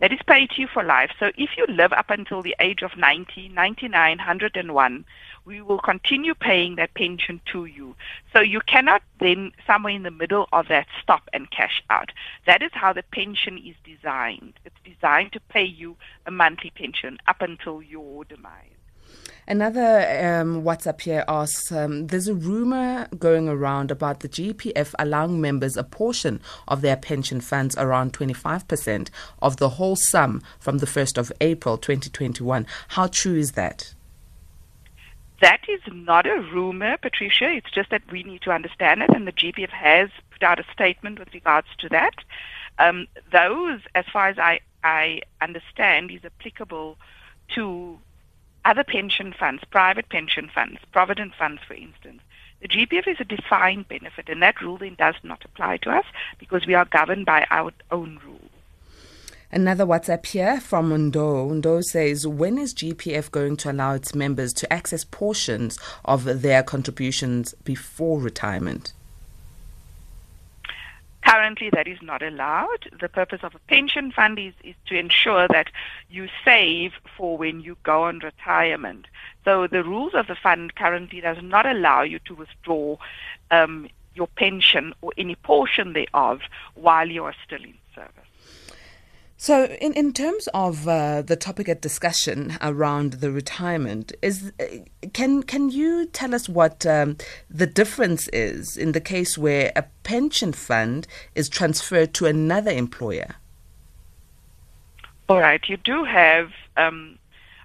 That 0.00 0.10
is 0.10 0.20
paid 0.26 0.48
to 0.50 0.62
you 0.62 0.68
for 0.72 0.82
life. 0.82 1.10
So 1.20 1.32
if 1.36 1.50
you 1.58 1.66
live 1.66 1.92
up 1.92 2.08
until 2.08 2.40
the 2.40 2.56
age 2.60 2.80
of 2.80 2.96
90, 2.96 3.50
99, 3.50 4.16
101, 4.16 5.04
we 5.44 5.60
will 5.60 5.78
continue 5.78 6.34
paying 6.34 6.76
that 6.76 6.94
pension 6.94 7.42
to 7.52 7.66
you. 7.66 7.94
So 8.32 8.40
you 8.40 8.60
cannot 8.66 9.02
then, 9.20 9.52
somewhere 9.66 9.92
in 9.92 10.02
the 10.02 10.10
middle 10.10 10.48
of 10.50 10.68
that, 10.68 10.86
stop 11.02 11.28
and 11.34 11.50
cash 11.50 11.82
out. 11.90 12.10
That 12.46 12.62
is 12.62 12.70
how 12.72 12.94
the 12.94 13.02
pension 13.12 13.58
is 13.58 13.76
designed. 13.84 14.54
It's 14.64 14.74
designed 14.82 15.32
to 15.32 15.40
pay 15.40 15.64
you 15.64 15.96
a 16.24 16.30
monthly 16.30 16.70
pension 16.70 17.18
up 17.28 17.42
until 17.42 17.82
your 17.82 18.24
demise. 18.24 18.73
Another 19.46 19.98
um, 20.40 20.62
WhatsApp 20.62 21.02
here 21.02 21.24
asks 21.28 21.70
um, 21.70 22.06
There's 22.06 22.28
a 22.28 22.34
rumor 22.34 23.08
going 23.18 23.48
around 23.48 23.90
about 23.90 24.20
the 24.20 24.28
GPF 24.28 24.94
allowing 24.98 25.40
members 25.40 25.76
a 25.76 25.84
portion 25.84 26.40
of 26.66 26.80
their 26.80 26.96
pension 26.96 27.42
funds, 27.42 27.76
around 27.76 28.14
25% 28.14 29.10
of 29.42 29.58
the 29.58 29.70
whole 29.70 29.96
sum 29.96 30.42
from 30.58 30.78
the 30.78 30.86
1st 30.86 31.18
of 31.18 31.32
April 31.42 31.76
2021. 31.76 32.66
How 32.88 33.06
true 33.06 33.36
is 33.36 33.52
that? 33.52 33.92
That 35.42 35.60
is 35.68 35.80
not 35.92 36.26
a 36.26 36.40
rumor, 36.40 36.96
Patricia. 36.96 37.50
It's 37.50 37.70
just 37.70 37.90
that 37.90 38.10
we 38.10 38.22
need 38.22 38.40
to 38.42 38.50
understand 38.50 39.02
it, 39.02 39.10
and 39.10 39.26
the 39.26 39.32
GPF 39.32 39.68
has 39.70 40.08
put 40.30 40.42
out 40.42 40.58
a 40.58 40.64
statement 40.72 41.18
with 41.18 41.34
regards 41.34 41.68
to 41.78 41.88
that. 41.90 42.14
Um, 42.78 43.08
those, 43.30 43.80
as 43.94 44.06
far 44.10 44.28
as 44.28 44.38
I, 44.38 44.60
I 44.82 45.20
understand, 45.42 46.10
is 46.10 46.24
applicable 46.24 46.96
to 47.56 47.98
other 48.64 48.84
pension 48.84 49.32
funds, 49.32 49.62
private 49.70 50.08
pension 50.08 50.50
funds, 50.54 50.78
provident 50.92 51.34
funds, 51.34 51.62
for 51.66 51.74
instance. 51.74 52.20
The 52.60 52.68
GPF 52.68 53.08
is 53.08 53.20
a 53.20 53.24
defined 53.24 53.88
benefit, 53.88 54.28
and 54.28 54.42
that 54.42 54.60
rule 54.62 54.78
then 54.78 54.94
does 54.94 55.16
not 55.22 55.44
apply 55.44 55.76
to 55.78 55.90
us 55.90 56.06
because 56.38 56.66
we 56.66 56.74
are 56.74 56.86
governed 56.86 57.26
by 57.26 57.46
our 57.50 57.72
own 57.90 58.18
rules. 58.24 58.40
Another 59.52 59.86
WhatsApp 59.86 60.26
here 60.26 60.60
from 60.60 60.88
Mundo. 60.88 61.46
Mundo 61.46 61.80
says, 61.80 62.26
When 62.26 62.58
is 62.58 62.74
GPF 62.74 63.30
going 63.30 63.56
to 63.58 63.70
allow 63.70 63.94
its 63.94 64.14
members 64.14 64.52
to 64.54 64.72
access 64.72 65.04
portions 65.04 65.78
of 66.04 66.42
their 66.42 66.62
contributions 66.62 67.54
before 67.64 68.18
retirement? 68.18 68.94
Currently, 71.34 71.70
that 71.70 71.88
is 71.88 71.98
not 72.00 72.22
allowed. 72.22 72.88
The 73.00 73.08
purpose 73.08 73.40
of 73.42 73.56
a 73.56 73.58
pension 73.68 74.12
fund 74.12 74.38
is, 74.38 74.54
is 74.62 74.76
to 74.86 74.96
ensure 74.96 75.48
that 75.48 75.66
you 76.08 76.28
save 76.44 76.92
for 77.16 77.36
when 77.36 77.60
you 77.60 77.76
go 77.82 78.04
on 78.04 78.20
retirement. 78.20 79.06
So 79.44 79.66
the 79.66 79.82
rules 79.82 80.14
of 80.14 80.28
the 80.28 80.36
fund 80.36 80.76
currently 80.76 81.20
does 81.20 81.38
not 81.42 81.66
allow 81.66 82.02
you 82.02 82.20
to 82.20 82.36
withdraw 82.36 82.98
um, 83.50 83.88
your 84.14 84.28
pension 84.28 84.94
or 85.02 85.12
any 85.18 85.34
portion 85.34 85.92
thereof 85.92 86.42
while 86.74 87.10
you 87.10 87.24
are 87.24 87.34
still 87.44 87.64
in 87.64 87.74
service. 87.96 88.33
So, 89.36 89.64
in, 89.64 89.92
in 89.94 90.12
terms 90.12 90.48
of 90.54 90.86
uh, 90.86 91.22
the 91.22 91.36
topic 91.36 91.68
at 91.68 91.80
discussion 91.80 92.56
around 92.62 93.14
the 93.14 93.30
retirement, 93.32 94.12
is 94.22 94.52
can 95.12 95.42
can 95.42 95.70
you 95.70 96.06
tell 96.06 96.34
us 96.34 96.48
what 96.48 96.86
um, 96.86 97.16
the 97.50 97.66
difference 97.66 98.28
is 98.28 98.76
in 98.76 98.92
the 98.92 99.00
case 99.00 99.36
where 99.36 99.72
a 99.74 99.84
pension 100.04 100.52
fund 100.52 101.06
is 101.34 101.48
transferred 101.48 102.14
to 102.14 102.26
another 102.26 102.70
employer? 102.70 103.34
All 105.28 105.40
right, 105.40 105.62
you 105.68 105.76
do 105.78 106.04
have. 106.04 106.50
Um, 106.76 107.18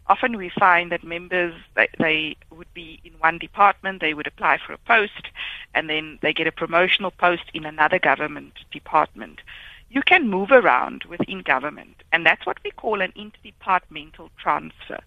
often 0.07 0.37
we 0.37 0.49
find 0.49 0.91
that 0.91 1.03
members 1.03 1.53
they, 1.75 1.87
they 1.99 2.35
would 2.49 2.73
be 2.73 2.99
in 3.03 3.13
one 3.19 3.37
department, 3.37 4.01
they 4.01 4.15
would 4.15 4.27
apply 4.27 4.57
for 4.57 4.73
a 4.73 4.77
post, 4.79 5.27
and 5.75 5.87
then 5.87 6.17
they 6.23 6.33
get 6.33 6.47
a 6.47 6.51
promotional 6.51 7.11
post 7.11 7.43
in 7.53 7.65
another 7.65 7.99
government 7.99 8.53
department 8.71 9.39
you 9.89 10.01
can 10.01 10.29
move 10.29 10.51
around 10.51 11.03
within 11.09 11.41
government, 11.41 12.03
and 12.11 12.25
that's 12.25 12.45
what 12.45 12.59
we 12.63 12.71
call 12.71 13.01
an 13.01 13.13
interdepartmental 13.13 14.29
transfer. 14.37 14.99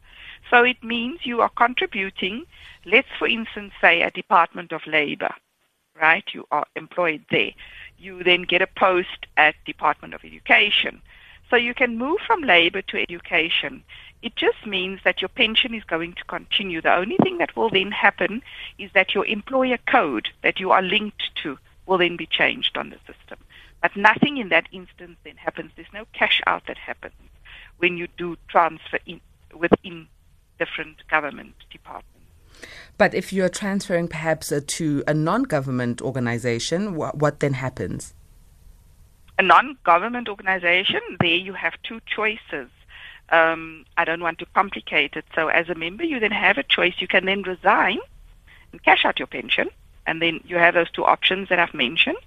So 0.51 0.65
it 0.65 0.83
means 0.83 1.21
you 1.25 1.41
are 1.41 1.49
contributing, 1.49 2.47
let's 2.85 3.09
for 3.19 3.29
instance 3.29 3.73
say 3.81 4.03
a 4.03 4.11
Department 4.11 4.73
of 4.73 4.87
Labor, 4.87 5.35
right? 6.01 6.25
You 6.33 6.47
are 6.51 6.67
employed 6.75 7.25
there. 7.31 7.53
You 7.99 8.25
then 8.25 8.43
get 8.43 8.63
a 8.63 8.67
post 8.67 9.27
at 9.37 9.55
Department 9.65 10.15
of 10.15 10.25
Education. 10.25 11.01
So 11.49 11.57
you 11.57 11.75
can 11.75 11.99
move 11.99 12.19
from 12.27 12.43
labor 12.43 12.83
to 12.83 13.01
education. 13.01 13.85
It 14.23 14.37
just 14.37 14.67
means 14.67 15.01
that 15.05 15.21
your 15.21 15.29
pension 15.29 15.75
is 15.75 15.85
going 15.85 16.15
to 16.15 16.25
continue. 16.25 16.81
The 16.81 16.95
only 16.95 17.19
thing 17.23 17.39
that 17.39 17.55
will 17.55 17.69
then 17.71 17.91
happen 17.91 18.43
is 18.79 18.91
that 18.95 19.15
your 19.15 19.27
employer 19.27 19.79
code 19.87 20.29
that 20.43 20.59
you 20.59 20.71
are 20.71 20.83
linked 20.83 21.35
to 21.43 21.59
will 21.87 21.99
then 21.99 22.17
be 22.17 22.27
changed 22.27 22.77
on 22.77 22.91
the 22.91 22.97
system. 23.07 23.39
But 23.83 23.97
nothing 23.97 24.39
in 24.39 24.49
that 24.51 24.69
instance 24.73 25.19
then 25.25 25.37
happens. 25.37 25.73
There's 25.75 25.93
no 25.93 26.07
cash 26.13 26.41
out 26.47 26.67
that 26.69 26.79
happens 26.79 27.15
when 27.79 27.99
you 27.99 28.07
do 28.17 28.37
transfer 28.49 29.01
in, 29.05 29.21
within 29.55 30.07
different 30.59 31.07
government 31.09 31.55
departments. 31.71 32.09
But 32.97 33.13
if 33.13 33.33
you're 33.33 33.49
transferring 33.49 34.07
perhaps 34.07 34.53
uh, 34.53 34.61
to 34.79 35.03
a 35.09 35.15
non 35.15 35.43
government 35.43 36.01
organization, 36.01 36.95
wh- 36.95 37.15
what 37.15 37.41
then 37.41 37.55
happens? 37.55 38.15
A 39.39 39.43
non 39.43 39.77
government 39.85 40.29
organization, 40.29 41.01
there 41.19 41.31
you 41.31 41.55
have 41.55 41.75
two 41.83 42.01
choices. 42.07 42.71
Um, 43.31 43.85
I 43.97 44.05
don't 44.05 44.21
want 44.21 44.39
to 44.41 44.47
complicate 44.55 45.17
it. 45.17 45.25
So, 45.35 45.49
as 45.49 45.69
a 45.69 45.75
member, 45.75 46.05
you 46.05 46.21
then 46.21 46.31
have 46.31 46.59
a 46.59 46.63
choice. 46.63 46.95
You 46.99 47.09
can 47.09 47.25
then 47.25 47.43
resign 47.43 47.99
and 48.71 48.83
cash 48.85 49.05
out 49.05 49.19
your 49.19 49.27
pension, 49.27 49.69
and 50.07 50.23
then 50.23 50.41
you 50.45 50.57
have 50.57 50.75
those 50.75 50.91
two 50.91 51.05
options 51.05 51.49
that 51.49 51.59
I've 51.59 51.75
mentioned. 51.75 52.19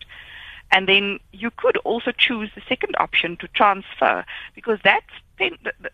And 0.72 0.88
then 0.88 1.20
you 1.32 1.52
could 1.52 1.78
also 1.78 2.12
choose 2.12 2.50
the 2.56 2.62
second 2.68 2.96
option 3.00 3.38
to 3.38 3.48
transfer 3.50 4.26
because 4.56 4.80
that's 4.84 5.12
the, 5.38 5.52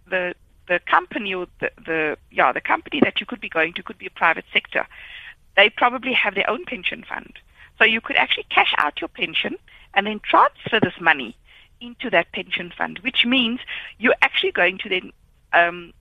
the, 0.10 0.34
the 0.68 0.80
company 0.86 1.34
or 1.34 1.48
the, 1.60 1.72
the 1.86 2.18
yeah 2.32 2.51
the 2.51 2.62
company 2.62 3.00
that 3.01 3.20
you 3.20 3.25
could 3.25 3.42
be 3.42 3.50
going 3.50 3.74
to 3.74 3.84
could 3.84 3.98
be 3.98 4.08
a 4.08 4.12
private 4.12 4.46
sector. 4.54 4.88
They 5.58 5.70
probably 5.70 6.13
have 6.13 6.36
their 6.36 6.50
own 6.50 6.66
pension 6.66 7.04
fund, 7.08 7.34
so 7.78 7.84
you 7.84 8.00
could 8.00 8.16
actually 8.16 8.46
cash 8.50 8.74
out 8.78 9.01
your 9.01 9.10
pension 9.10 9.58
and 9.94 10.08
then 10.08 10.22
transfer 10.24 10.80
this 10.80 11.00
money 11.01 11.36
into 11.82 12.10
that 12.12 12.32
pension 12.32 12.72
fund, 12.75 13.00
which 13.00 13.25
means 13.25 13.60
you're 13.98 14.16
actually 14.22 14.51
going 14.51 14.78
to 14.78 14.90
then 14.90 15.12
um, 15.51 15.94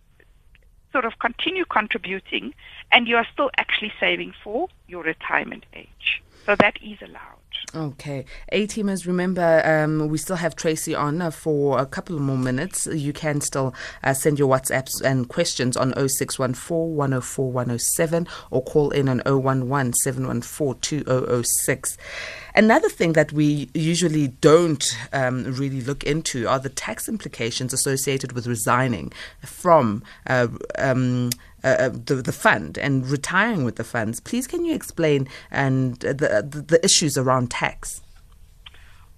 sort 0.93 1.05
of 1.05 1.19
continue 1.19 1.65
contributing, 1.65 2.55
and 2.93 3.09
you 3.09 3.17
are 3.17 3.27
still 3.33 3.51
actually 3.57 3.93
saving 3.99 4.33
for 4.45 4.69
your 4.87 5.03
retirement 5.03 5.65
age. 5.75 6.23
So 6.51 6.57
that 6.59 6.75
is 6.83 6.99
allowed. 7.01 7.93
Okay. 7.93 8.25
A 8.51 8.67
teamers, 8.67 9.07
remember, 9.07 9.63
um, 9.65 10.09
we 10.09 10.19
still 10.19 10.35
have 10.35 10.57
Tracy 10.57 10.97
on 10.97 11.23
uh, 11.23 11.31
for 11.31 11.79
a 11.79 11.87
couple 11.87 12.19
more 12.19 12.37
minutes. 12.37 12.89
You 12.89 13.13
can 13.13 13.41
still 13.41 13.73
uh, 14.03 14.15
send 14.15 14.41
your 14.41 14.49
WhatsApps 14.49 15.01
and 15.01 15.29
questions 15.29 15.77
on 15.77 15.93
0614 15.93 16.97
104 16.97 17.53
107 17.53 18.27
or 18.51 18.65
call 18.65 18.91
in 18.91 19.09
on 19.09 19.23
011 19.25 19.93
714 19.93 20.81
2006. 20.81 21.97
Another 22.61 22.91
thing 22.91 23.15
that 23.15 23.33
we 23.33 23.71
usually 23.73 24.29
don't 24.29 24.85
um, 25.15 25.45
really 25.45 25.81
look 25.81 26.05
into 26.05 26.47
are 26.47 26.59
the 26.59 26.69
tax 26.69 27.09
implications 27.09 27.73
associated 27.73 28.33
with 28.33 28.47
resigning 28.47 29.15
from 29.43 30.03
uh, 30.27 30.49
um, 30.77 31.31
uh, 31.65 31.69
uh, 31.69 31.89
the, 31.89 32.17
the 32.17 32.35
fund 32.35 32.77
and 32.77 33.09
retiring 33.09 33.65
with 33.65 33.77
the 33.77 33.83
funds. 33.83 34.21
Please, 34.21 34.47
can 34.47 34.63
you 34.63 34.75
explain 34.75 35.27
and 35.51 36.01
the, 36.01 36.13
the, 36.13 36.61
the 36.61 36.85
issues 36.85 37.17
around 37.17 37.51
tax? 37.51 38.03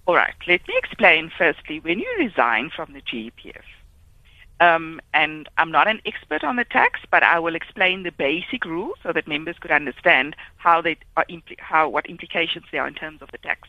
All 0.05 0.15
right. 0.15 0.35
Let 0.47 0.65
me 0.65 0.75
explain 0.77 1.29
firstly. 1.37 1.81
When 1.81 1.99
you 1.99 2.07
resign 2.17 2.69
from 2.73 2.93
the 2.93 3.01
GEPF, 3.01 3.59
um, 4.63 5.01
and 5.13 5.49
I'm 5.57 5.71
not 5.71 5.89
an 5.89 6.01
expert 6.05 6.43
on 6.43 6.55
the 6.55 6.63
tax, 6.63 7.01
but 7.11 7.21
I 7.21 7.37
will 7.37 7.55
explain 7.55 8.03
the 8.03 8.11
basic 8.11 8.63
rules 8.63 8.97
so 9.03 9.11
that 9.11 9.27
members 9.27 9.57
could 9.59 9.71
understand 9.71 10.37
how 10.55 10.81
they 10.81 10.95
are 11.17 11.25
impl- 11.29 11.59
how 11.59 11.89
what 11.89 12.05
implications 12.05 12.65
there 12.71 12.81
are 12.83 12.87
in 12.87 12.93
terms 12.93 13.21
of 13.21 13.29
the 13.31 13.37
tax. 13.39 13.67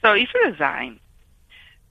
So 0.00 0.12
if 0.12 0.28
you 0.32 0.44
resign, 0.46 1.00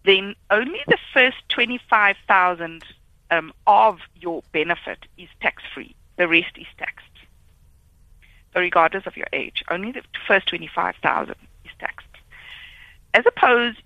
then 0.05 0.35
only 0.49 0.79
the 0.87 0.97
first 1.13 1.37
twenty-five 1.49 2.15
thousand 2.25 2.85
um, 3.31 3.51
of 3.67 3.99
your 4.15 4.43
benefit 4.53 4.99
is 5.17 5.27
tax-free. 5.41 5.93
The 6.15 6.27
rest 6.29 6.57
is 6.57 6.67
taxed. 6.77 7.05
So 8.53 8.61
regardless 8.61 9.07
of 9.07 9.17
your 9.17 9.27
age, 9.33 9.63
only 9.69 9.91
the 9.91 10.03
first 10.27 10.47
25,000 10.47 11.35
is 11.63 11.71
taxed. 11.79 12.07
As 13.13 13.25
opposed 13.25 13.81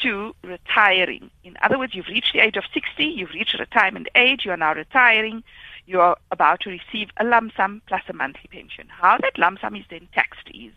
to 0.00 0.34
retiring. 0.42 1.30
In 1.44 1.56
other 1.62 1.78
words, 1.78 1.94
you've 1.94 2.08
reached 2.08 2.32
the 2.32 2.40
age 2.40 2.56
of 2.56 2.64
60, 2.72 3.04
you've 3.04 3.30
reached 3.30 3.58
retirement 3.58 4.08
age, 4.14 4.44
you 4.44 4.50
are 4.50 4.56
now 4.56 4.74
retiring, 4.74 5.42
you 5.86 6.00
are 6.00 6.16
about 6.30 6.60
to 6.60 6.70
receive 6.70 7.10
a 7.16 7.24
lump 7.24 7.52
sum 7.56 7.82
plus 7.86 8.02
a 8.08 8.12
monthly 8.12 8.48
pension. 8.50 8.88
How 8.88 9.18
that 9.18 9.38
lump 9.38 9.60
sum 9.60 9.76
is 9.76 9.84
then 9.90 10.08
taxed 10.14 10.48
is 10.54 10.72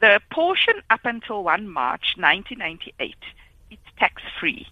the 0.00 0.20
portion 0.30 0.74
up 0.90 1.00
until 1.04 1.42
1 1.44 1.68
March 1.68 2.14
1998, 2.16 3.16
it's 3.70 3.82
tax 3.98 4.22
free. 4.38 4.66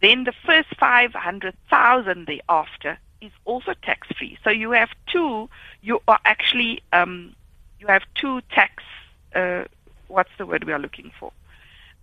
Then 0.00 0.24
the 0.24 0.32
first 0.44 0.68
500,000 0.78 2.26
thereafter 2.26 2.98
is 3.20 3.32
also 3.44 3.74
tax 3.82 4.08
free. 4.16 4.38
So 4.44 4.50
you 4.50 4.70
have 4.72 4.90
two, 5.06 5.48
you 5.82 6.00
are 6.08 6.20
actually, 6.24 6.82
um, 6.92 7.34
you 7.80 7.86
have 7.86 8.02
two 8.14 8.40
tax, 8.50 8.82
uh, 9.34 9.64
what's 10.08 10.30
the 10.38 10.46
word 10.46 10.64
we 10.64 10.72
are 10.72 10.78
looking 10.78 11.10
for? 11.18 11.32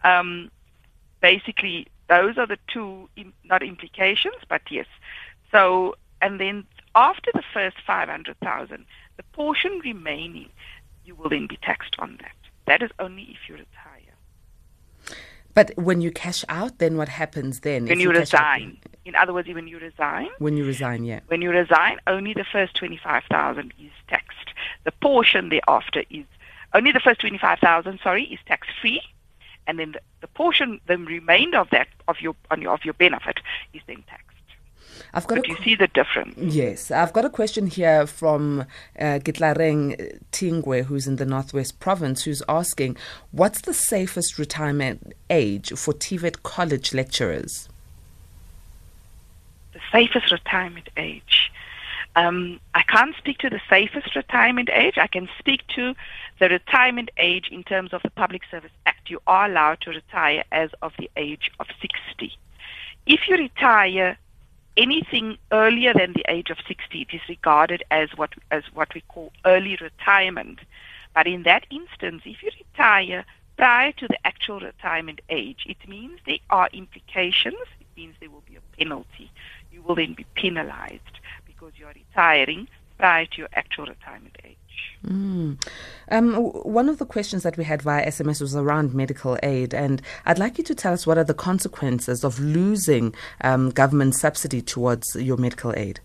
Um, 0.03 0.51
basically, 1.21 1.87
those 2.09 2.37
are 2.37 2.47
the 2.47 2.57
two, 2.67 3.09
not 3.43 3.63
implications, 3.63 4.35
but 4.49 4.61
yes. 4.69 4.87
So, 5.51 5.95
and 6.21 6.39
then 6.39 6.65
after 6.95 7.31
the 7.33 7.43
first 7.53 7.77
500,000, 7.85 8.85
the 9.17 9.23
portion 9.33 9.79
remaining, 9.83 10.49
you 11.05 11.15
will 11.15 11.29
then 11.29 11.47
be 11.47 11.57
taxed 11.57 11.95
on 11.99 12.17
that. 12.21 12.35
That 12.65 12.81
is 12.81 12.91
only 12.99 13.23
if 13.23 13.49
you 13.49 13.55
retire. 13.55 15.19
But 15.53 15.71
when 15.77 16.01
you 16.01 16.11
cash 16.11 16.43
out, 16.49 16.79
then 16.79 16.97
what 16.97 17.09
happens 17.09 17.59
then? 17.59 17.85
When 17.85 17.99
you, 17.99 18.11
you 18.11 18.19
resign. 18.19 18.77
Out, 18.83 18.95
in 19.05 19.15
other 19.15 19.33
words, 19.33 19.47
when 19.49 19.67
you 19.67 19.77
resign. 19.77 20.29
When 20.39 20.57
you 20.57 20.65
resign, 20.65 21.03
yeah. 21.03 21.19
When 21.27 21.41
you 21.41 21.51
resign, 21.51 21.97
only 22.07 22.33
the 22.33 22.45
first 22.51 22.75
25,000 22.75 23.73
is 23.79 23.91
taxed. 24.07 24.53
The 24.83 24.91
portion 24.93 25.49
thereafter 25.49 26.03
is, 26.09 26.25
only 26.73 26.91
the 26.91 26.99
first 26.99 27.19
25,000, 27.19 27.99
sorry, 28.03 28.23
is 28.23 28.39
tax 28.47 28.67
free. 28.81 29.01
And 29.67 29.79
then 29.79 29.93
the, 29.93 30.01
the 30.21 30.27
portion, 30.27 30.79
the 30.87 30.97
remainder 30.97 31.57
of 31.57 31.69
that, 31.71 31.87
of 32.07 32.19
your, 32.21 32.35
on 32.51 32.61
your, 32.61 32.73
of 32.73 32.83
your 32.83 32.93
benefit, 32.93 33.39
is 33.73 33.81
then 33.87 34.03
taxed. 34.07 34.29
I've 35.15 35.27
got 35.27 35.35
but 35.35 35.47
you 35.47 35.55
see 35.63 35.75
the 35.75 35.87
difference. 35.87 36.37
Yes. 36.37 36.89
I've 36.89 37.13
got 37.13 37.25
a 37.25 37.29
question 37.29 37.67
here 37.67 38.07
from 38.07 38.61
uh, 38.99 39.19
Gitlareng 39.19 40.19
Tingwe, 40.31 40.85
who's 40.85 41.07
in 41.07 41.17
the 41.17 41.25
Northwest 41.25 41.79
Province, 41.79 42.23
who's 42.23 42.41
asking, 42.49 42.97
what's 43.31 43.61
the 43.61 43.73
safest 43.73 44.39
retirement 44.39 45.13
age 45.29 45.69
for 45.75 45.93
TVET 45.93 46.43
college 46.43 46.93
lecturers? 46.93 47.69
The 49.73 49.79
safest 49.91 50.31
retirement 50.31 50.89
age. 50.97 51.51
Um, 52.15 52.59
I 52.75 52.83
can't 52.83 53.15
speak 53.17 53.39
to 53.39 53.49
the 53.49 53.61
safest 53.69 54.15
retirement 54.15 54.69
age. 54.71 54.97
I 54.97 55.07
can 55.07 55.27
speak 55.39 55.65
to 55.75 55.95
the 56.39 56.49
retirement 56.49 57.11
age 57.17 57.49
in 57.51 57.63
terms 57.63 57.93
of 57.93 58.01
the 58.03 58.09
Public 58.09 58.41
Service 58.49 58.71
Act. 58.85 59.09
You 59.09 59.21
are 59.27 59.45
allowed 59.45 59.81
to 59.81 59.91
retire 59.91 60.43
as 60.51 60.69
of 60.81 60.93
the 60.97 61.09
age 61.17 61.51
of 61.59 61.67
60. 61.81 62.37
If 63.05 63.27
you 63.27 63.37
retire 63.37 64.17
anything 64.77 65.37
earlier 65.51 65.93
than 65.93 66.13
the 66.13 66.25
age 66.27 66.49
of 66.49 66.57
60, 66.67 67.01
it 67.01 67.13
is 67.13 67.21
regarded 67.29 67.83
as 67.91 68.09
what, 68.15 68.33
as 68.51 68.63
what 68.73 68.93
we 68.93 69.01
call 69.01 69.31
early 69.45 69.77
retirement. 69.79 70.59
But 71.13 71.27
in 71.27 71.43
that 71.43 71.65
instance, 71.69 72.23
if 72.25 72.41
you 72.41 72.49
retire 72.57 73.25
prior 73.57 73.91
to 73.93 74.07
the 74.07 74.17
actual 74.25 74.59
retirement 74.59 75.21
age, 75.29 75.65
it 75.67 75.77
means 75.87 76.19
there 76.25 76.37
are 76.49 76.69
implications. 76.73 77.55
It 77.79 77.87
means 77.95 78.15
there 78.19 78.29
will 78.29 78.43
be 78.47 78.55
a 78.55 78.77
penalty. 78.77 79.31
You 79.71 79.81
will 79.83 79.95
then 79.95 80.13
be 80.13 80.25
penalized 80.33 81.19
because 81.45 81.73
you 81.77 81.85
are 81.85 81.93
retiring 81.93 82.67
prior 82.97 83.25
to 83.25 83.37
your 83.37 83.49
actual 83.53 83.85
retirement 83.85 84.37
age. 84.43 84.57
Mm. 85.05 85.61
Um, 86.09 86.33
one 86.33 86.87
of 86.87 86.97
the 86.97 87.05
questions 87.05 87.43
that 87.43 87.57
we 87.57 87.63
had 87.65 87.81
via 87.81 88.07
SMS 88.07 88.39
was 88.39 88.55
around 88.55 88.93
medical 88.93 89.37
aid, 89.43 89.73
and 89.73 90.01
I'd 90.25 90.39
like 90.39 90.57
you 90.57 90.63
to 90.65 90.75
tell 90.75 90.93
us 90.93 91.05
what 91.05 91.17
are 91.17 91.23
the 91.23 91.33
consequences 91.33 92.23
of 92.23 92.39
losing 92.39 93.13
um, 93.41 93.69
government 93.71 94.15
subsidy 94.15 94.61
towards 94.61 95.15
your 95.15 95.37
medical 95.37 95.73
aid. 95.75 95.99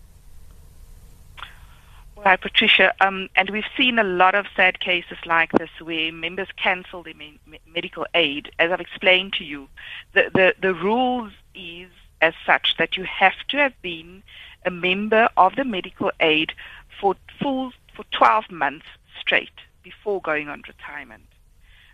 Well, 2.17 2.35
Patricia, 2.35 2.93
um, 2.99 3.29
and 3.37 3.49
we've 3.49 3.63
seen 3.77 3.97
a 3.97 4.03
lot 4.03 4.35
of 4.35 4.45
sad 4.53 4.81
cases 4.81 5.17
like 5.25 5.53
this 5.53 5.69
where 5.81 6.11
members 6.11 6.49
cancel 6.57 7.01
their 7.01 7.13
me- 7.13 7.39
medical 7.73 8.05
aid. 8.13 8.51
As 8.59 8.71
I've 8.71 8.81
explained 8.81 9.33
to 9.33 9.45
you, 9.45 9.69
the, 10.13 10.29
the, 10.33 10.55
the 10.61 10.73
rules 10.73 11.31
is 11.55 11.89
as 12.21 12.33
such 12.45 12.75
that 12.77 12.97
you 12.97 13.05
have 13.05 13.35
to 13.49 13.57
have 13.57 13.81
been 13.81 14.21
a 14.65 14.71
member 14.71 15.29
of 15.37 15.55
the 15.55 15.63
medical 15.63 16.11
aid 16.19 16.51
for 16.99 17.15
full 17.41 17.71
for 17.95 18.03
12 18.11 18.51
months 18.51 18.85
straight 19.19 19.49
before 19.83 20.21
going 20.21 20.47
on 20.49 20.63
retirement. 20.67 21.23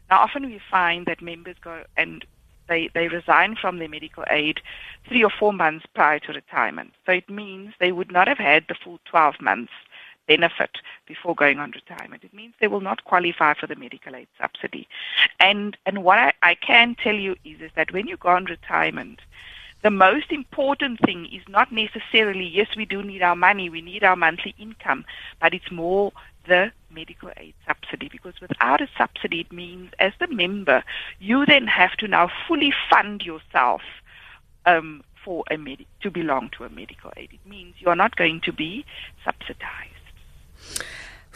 Now, 0.09 0.19
often 0.19 0.45
we 0.45 0.59
find 0.69 1.05
that 1.07 1.21
members 1.21 1.55
go 1.61 1.83
and 1.97 2.25
they, 2.67 2.89
they 2.93 3.07
resign 3.07 3.55
from 3.55 3.77
their 3.77 3.89
medical 3.89 4.23
aid 4.29 4.59
three 5.07 5.23
or 5.23 5.29
four 5.29 5.53
months 5.53 5.85
prior 5.93 6.19
to 6.19 6.33
retirement. 6.33 6.93
So 7.05 7.11
it 7.11 7.29
means 7.29 7.73
they 7.79 7.91
would 7.91 8.11
not 8.11 8.27
have 8.27 8.37
had 8.37 8.65
the 8.67 8.75
full 8.75 8.99
12 9.05 9.35
months 9.39 9.71
benefit 10.27 10.77
before 11.07 11.35
going 11.35 11.59
on 11.59 11.71
retirement. 11.71 12.23
It 12.23 12.33
means 12.33 12.53
they 12.59 12.67
will 12.67 12.81
not 12.81 13.05
qualify 13.05 13.53
for 13.53 13.67
the 13.67 13.75
medical 13.75 14.15
aid 14.15 14.27
subsidy. 14.39 14.87
And 15.39 15.77
and 15.85 16.03
what 16.03 16.17
I, 16.17 16.33
I 16.41 16.55
can 16.55 16.95
tell 16.95 17.15
you 17.15 17.35
is, 17.43 17.61
is 17.61 17.71
that 17.75 17.93
when 17.93 18.07
you 18.07 18.17
go 18.17 18.29
on 18.29 18.45
retirement, 18.45 19.19
the 19.81 19.91
most 19.91 20.31
important 20.31 20.99
thing 21.01 21.27
is 21.31 21.43
not 21.47 21.71
necessarily, 21.71 22.45
yes, 22.45 22.67
we 22.75 22.85
do 22.85 23.03
need 23.03 23.21
our 23.21 23.35
money, 23.35 23.69
we 23.69 23.81
need 23.81 24.03
our 24.03 24.15
monthly 24.15 24.55
income, 24.57 25.05
but 25.39 25.53
it's 25.53 25.71
more 25.71 26.11
the 26.47 26.71
medical 26.89 27.29
aid 27.37 27.53
subsidy 27.67 28.09
because 28.09 28.39
without 28.41 28.81
a 28.81 28.87
subsidy, 28.97 29.41
it 29.41 29.51
means 29.51 29.91
as 29.99 30.13
the 30.19 30.27
member, 30.27 30.83
you 31.19 31.45
then 31.45 31.67
have 31.67 31.91
to 31.97 32.07
now 32.07 32.29
fully 32.47 32.73
fund 32.89 33.21
yourself 33.21 33.81
um, 34.65 35.03
for 35.23 35.43
a 35.51 35.57
med- 35.57 35.85
to 36.01 36.11
belong 36.11 36.49
to 36.57 36.63
a 36.63 36.69
medical 36.69 37.11
aid. 37.17 37.29
It 37.33 37.49
means 37.49 37.75
you 37.79 37.89
are 37.89 37.95
not 37.95 38.15
going 38.15 38.41
to 38.41 38.53
be 38.53 38.85
subsidized. 39.23 40.85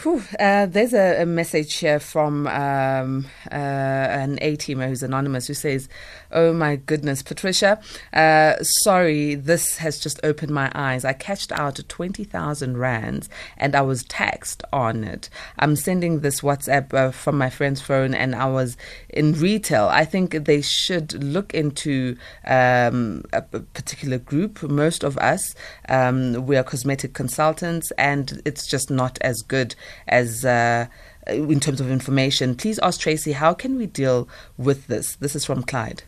Whew, 0.03 0.23
uh, 0.39 0.65
there's 0.65 0.93
a, 0.93 1.23
a, 1.23 1.25
message 1.25 1.73
here 1.73 1.99
from 1.99 2.47
um, 2.47 3.25
uh, 3.51 3.55
an 3.55 4.39
A 4.41 4.55
teamer 4.55 4.87
who's 4.87 5.03
anonymous 5.03 5.47
who 5.47 5.53
says, 5.53 5.89
Oh 6.31 6.53
my 6.53 6.77
goodness, 6.77 7.21
Patricia, 7.21 7.81
uh, 8.13 8.53
sorry, 8.61 9.35
this 9.35 9.79
has 9.79 9.99
just 9.99 10.17
opened 10.23 10.51
my 10.51 10.71
eyes. 10.73 11.03
I 11.03 11.11
cashed 11.11 11.51
out 11.51 11.81
20,000 11.85 12.77
rands 12.77 13.27
and 13.57 13.75
I 13.75 13.81
was 13.81 14.03
taxed 14.03 14.63
on 14.71 15.03
it. 15.03 15.29
I'm 15.57 15.75
sending 15.75 16.21
this 16.21 16.39
WhatsApp 16.39 16.93
uh, 16.93 17.11
from 17.11 17.37
my 17.37 17.49
friend's 17.49 17.81
phone 17.81 18.13
and 18.13 18.35
I 18.35 18.45
was 18.45 18.77
in 19.09 19.33
retail. 19.33 19.89
I 19.91 20.05
think 20.05 20.31
they 20.45 20.61
should 20.61 21.21
look 21.21 21.53
into 21.53 22.15
um, 22.45 23.25
a 23.33 23.41
particular 23.41 24.17
group. 24.17 24.63
Most 24.63 25.03
of 25.03 25.17
us, 25.17 25.55
um, 25.89 26.45
we 26.45 26.55
are 26.55 26.63
cosmetic 26.63 27.13
consultants 27.13 27.91
and 27.97 28.41
it's 28.45 28.65
just 28.65 28.89
not 28.89 29.17
as 29.19 29.41
good 29.41 29.75
as 30.07 30.45
uh, 30.45 30.87
in 31.27 31.59
terms 31.59 31.81
of 31.81 31.89
information. 31.91 32.55
Please 32.55 32.79
ask 32.79 32.99
Tracy, 32.99 33.33
how 33.33 33.53
can 33.53 33.77
we 33.77 33.85
deal 33.85 34.27
with 34.57 34.87
this? 34.87 35.15
This 35.15 35.35
is 35.35 35.45
from 35.45 35.63
Clyde. 35.63 36.03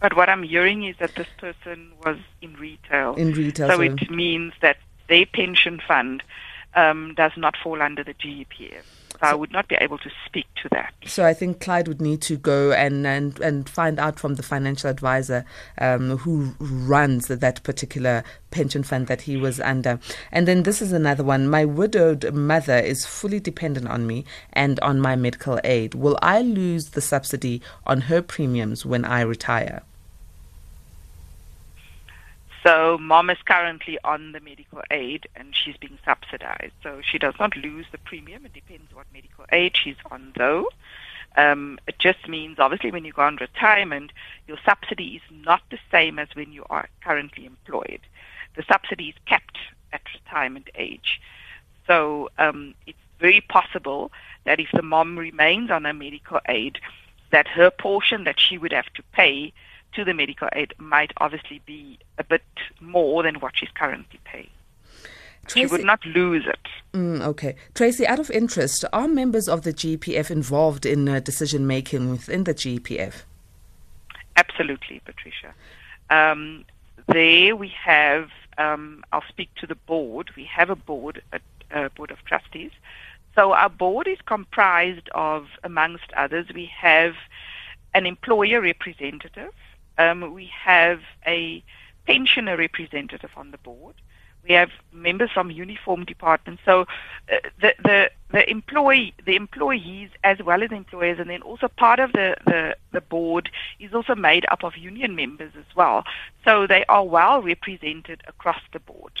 But 0.00 0.14
what 0.14 0.28
I'm 0.28 0.42
hearing 0.42 0.84
is 0.84 0.96
that 0.98 1.14
this 1.14 1.28
person 1.38 1.90
was 2.04 2.18
in 2.42 2.54
retail. 2.54 3.14
In 3.14 3.32
retail. 3.32 3.68
So, 3.68 3.76
so 3.76 3.80
it 3.80 4.10
means 4.10 4.52
that 4.60 4.76
their 5.08 5.24
pension 5.26 5.80
fund 5.86 6.22
um, 6.74 7.14
does 7.14 7.32
not 7.36 7.56
fall 7.56 7.80
under 7.80 8.04
the 8.04 8.14
GEPF. 8.14 8.82
I 9.22 9.34
would 9.34 9.52
not 9.52 9.68
be 9.68 9.76
able 9.80 9.98
to 9.98 10.10
speak 10.26 10.46
to 10.62 10.68
that. 10.70 10.92
So 11.04 11.24
I 11.24 11.34
think 11.34 11.60
Clyde 11.60 11.88
would 11.88 12.00
need 12.00 12.22
to 12.22 12.36
go 12.36 12.72
and 12.72 13.06
and, 13.06 13.38
and 13.40 13.68
find 13.68 13.98
out 13.98 14.18
from 14.18 14.34
the 14.34 14.42
financial 14.42 14.90
advisor 14.90 15.44
um, 15.78 16.18
who 16.18 16.54
runs 16.58 17.28
that 17.28 17.62
particular 17.62 18.24
pension 18.50 18.82
fund 18.82 19.06
that 19.06 19.22
he 19.22 19.36
was 19.36 19.60
under. 19.60 20.00
And 20.32 20.48
then 20.48 20.62
this 20.62 20.80
is 20.80 20.92
another 20.92 21.24
one. 21.24 21.48
My 21.48 21.64
widowed 21.64 22.32
mother 22.32 22.78
is 22.78 23.06
fully 23.06 23.40
dependent 23.40 23.88
on 23.88 24.06
me 24.06 24.24
and 24.52 24.80
on 24.80 25.00
my 25.00 25.16
medical 25.16 25.60
aid. 25.64 25.94
Will 25.94 26.18
I 26.22 26.42
lose 26.42 26.90
the 26.90 27.00
subsidy 27.00 27.62
on 27.86 28.02
her 28.02 28.22
premiums 28.22 28.86
when 28.86 29.04
I 29.04 29.20
retire? 29.22 29.82
So 32.66 32.98
mom 32.98 33.30
is 33.30 33.38
currently 33.44 33.96
on 34.02 34.32
the 34.32 34.40
medical 34.40 34.82
aid 34.90 35.28
and 35.36 35.54
she's 35.54 35.76
being 35.76 36.00
subsidized. 36.04 36.72
So 36.82 37.00
she 37.00 37.16
does 37.16 37.34
not 37.38 37.56
lose 37.56 37.86
the 37.92 37.98
premium. 37.98 38.44
It 38.44 38.54
depends 38.54 38.92
what 38.92 39.06
medical 39.14 39.44
aid 39.52 39.76
she's 39.76 39.94
on 40.10 40.32
though. 40.36 40.68
Um, 41.36 41.78
it 41.86 42.00
just 42.00 42.28
means 42.28 42.58
obviously 42.58 42.90
when 42.90 43.04
you 43.04 43.12
go 43.12 43.22
on 43.22 43.36
retirement, 43.36 44.10
your 44.48 44.58
subsidy 44.64 45.14
is 45.14 45.22
not 45.44 45.62
the 45.70 45.78
same 45.92 46.18
as 46.18 46.26
when 46.34 46.52
you 46.52 46.64
are 46.68 46.88
currently 47.04 47.46
employed. 47.46 48.00
The 48.56 48.64
subsidy 48.64 49.10
is 49.10 49.14
capped 49.26 49.58
at 49.92 50.02
retirement 50.12 50.68
age. 50.74 51.20
So 51.86 52.30
um, 52.36 52.74
it's 52.84 52.98
very 53.20 53.42
possible 53.42 54.10
that 54.42 54.58
if 54.58 54.72
the 54.72 54.82
mom 54.82 55.16
remains 55.16 55.70
on 55.70 55.86
a 55.86 55.94
medical 55.94 56.40
aid, 56.48 56.80
that 57.30 57.46
her 57.46 57.70
portion 57.70 58.24
that 58.24 58.40
she 58.40 58.58
would 58.58 58.72
have 58.72 58.92
to 58.94 59.04
pay 59.12 59.52
to 59.96 60.04
the 60.04 60.14
medical 60.14 60.48
aid 60.52 60.74
might 60.78 61.12
obviously 61.16 61.60
be 61.66 61.98
a 62.18 62.24
bit 62.24 62.44
more 62.80 63.22
than 63.22 63.36
what 63.36 63.52
she's 63.56 63.70
currently 63.74 64.20
paying. 64.24 64.50
Tracy, 65.46 65.60
she 65.60 65.66
would 65.66 65.84
not 65.84 66.04
lose 66.04 66.46
it. 66.46 66.58
Mm, 66.92 67.22
okay. 67.22 67.56
Tracy, 67.74 68.06
out 68.06 68.18
of 68.18 68.30
interest, 68.30 68.84
are 68.92 69.08
members 69.08 69.48
of 69.48 69.62
the 69.62 69.72
GPF 69.72 70.30
involved 70.30 70.84
in 70.86 71.08
uh, 71.08 71.20
decision 71.20 71.66
making 71.66 72.10
within 72.10 72.44
the 72.44 72.54
GPF? 72.54 73.22
Absolutely, 74.36 75.00
Patricia. 75.04 75.54
Um, 76.10 76.64
there 77.06 77.54
we 77.56 77.68
have, 77.68 78.30
um, 78.58 79.04
I'll 79.12 79.24
speak 79.28 79.54
to 79.56 79.66
the 79.66 79.74
board. 79.74 80.30
We 80.36 80.44
have 80.44 80.70
a 80.70 80.76
board, 80.76 81.22
a, 81.32 81.40
a 81.70 81.90
board 81.90 82.10
of 82.10 82.24
trustees. 82.24 82.72
So 83.34 83.52
our 83.52 83.68
board 83.68 84.08
is 84.08 84.18
comprised 84.26 85.08
of, 85.14 85.46
amongst 85.62 86.12
others, 86.16 86.46
we 86.54 86.70
have 86.76 87.14
an 87.94 88.06
employer 88.06 88.60
representative. 88.60 89.52
Um, 89.98 90.34
we 90.34 90.50
have 90.64 91.00
a 91.26 91.62
pensioner 92.06 92.56
representative 92.56 93.30
on 93.36 93.50
the 93.50 93.58
board. 93.58 93.94
We 94.46 94.54
have 94.54 94.70
members 94.92 95.30
from 95.32 95.50
uniform 95.50 96.04
departments. 96.04 96.62
So 96.64 96.82
uh, 97.32 97.36
the 97.60 97.74
the 97.82 98.10
the 98.30 98.48
employee 98.48 99.12
the 99.24 99.34
employees 99.34 100.10
as 100.22 100.38
well 100.38 100.62
as 100.62 100.70
employers, 100.70 101.18
and 101.18 101.28
then 101.30 101.42
also 101.42 101.66
part 101.68 101.98
of 101.98 102.12
the, 102.12 102.36
the 102.46 102.76
the 102.92 103.00
board 103.00 103.50
is 103.80 103.92
also 103.92 104.14
made 104.14 104.46
up 104.50 104.62
of 104.62 104.76
union 104.76 105.16
members 105.16 105.52
as 105.58 105.74
well. 105.74 106.04
So 106.44 106.66
they 106.66 106.84
are 106.88 107.04
well 107.04 107.42
represented 107.42 108.22
across 108.28 108.60
the 108.72 108.78
board. 108.78 109.12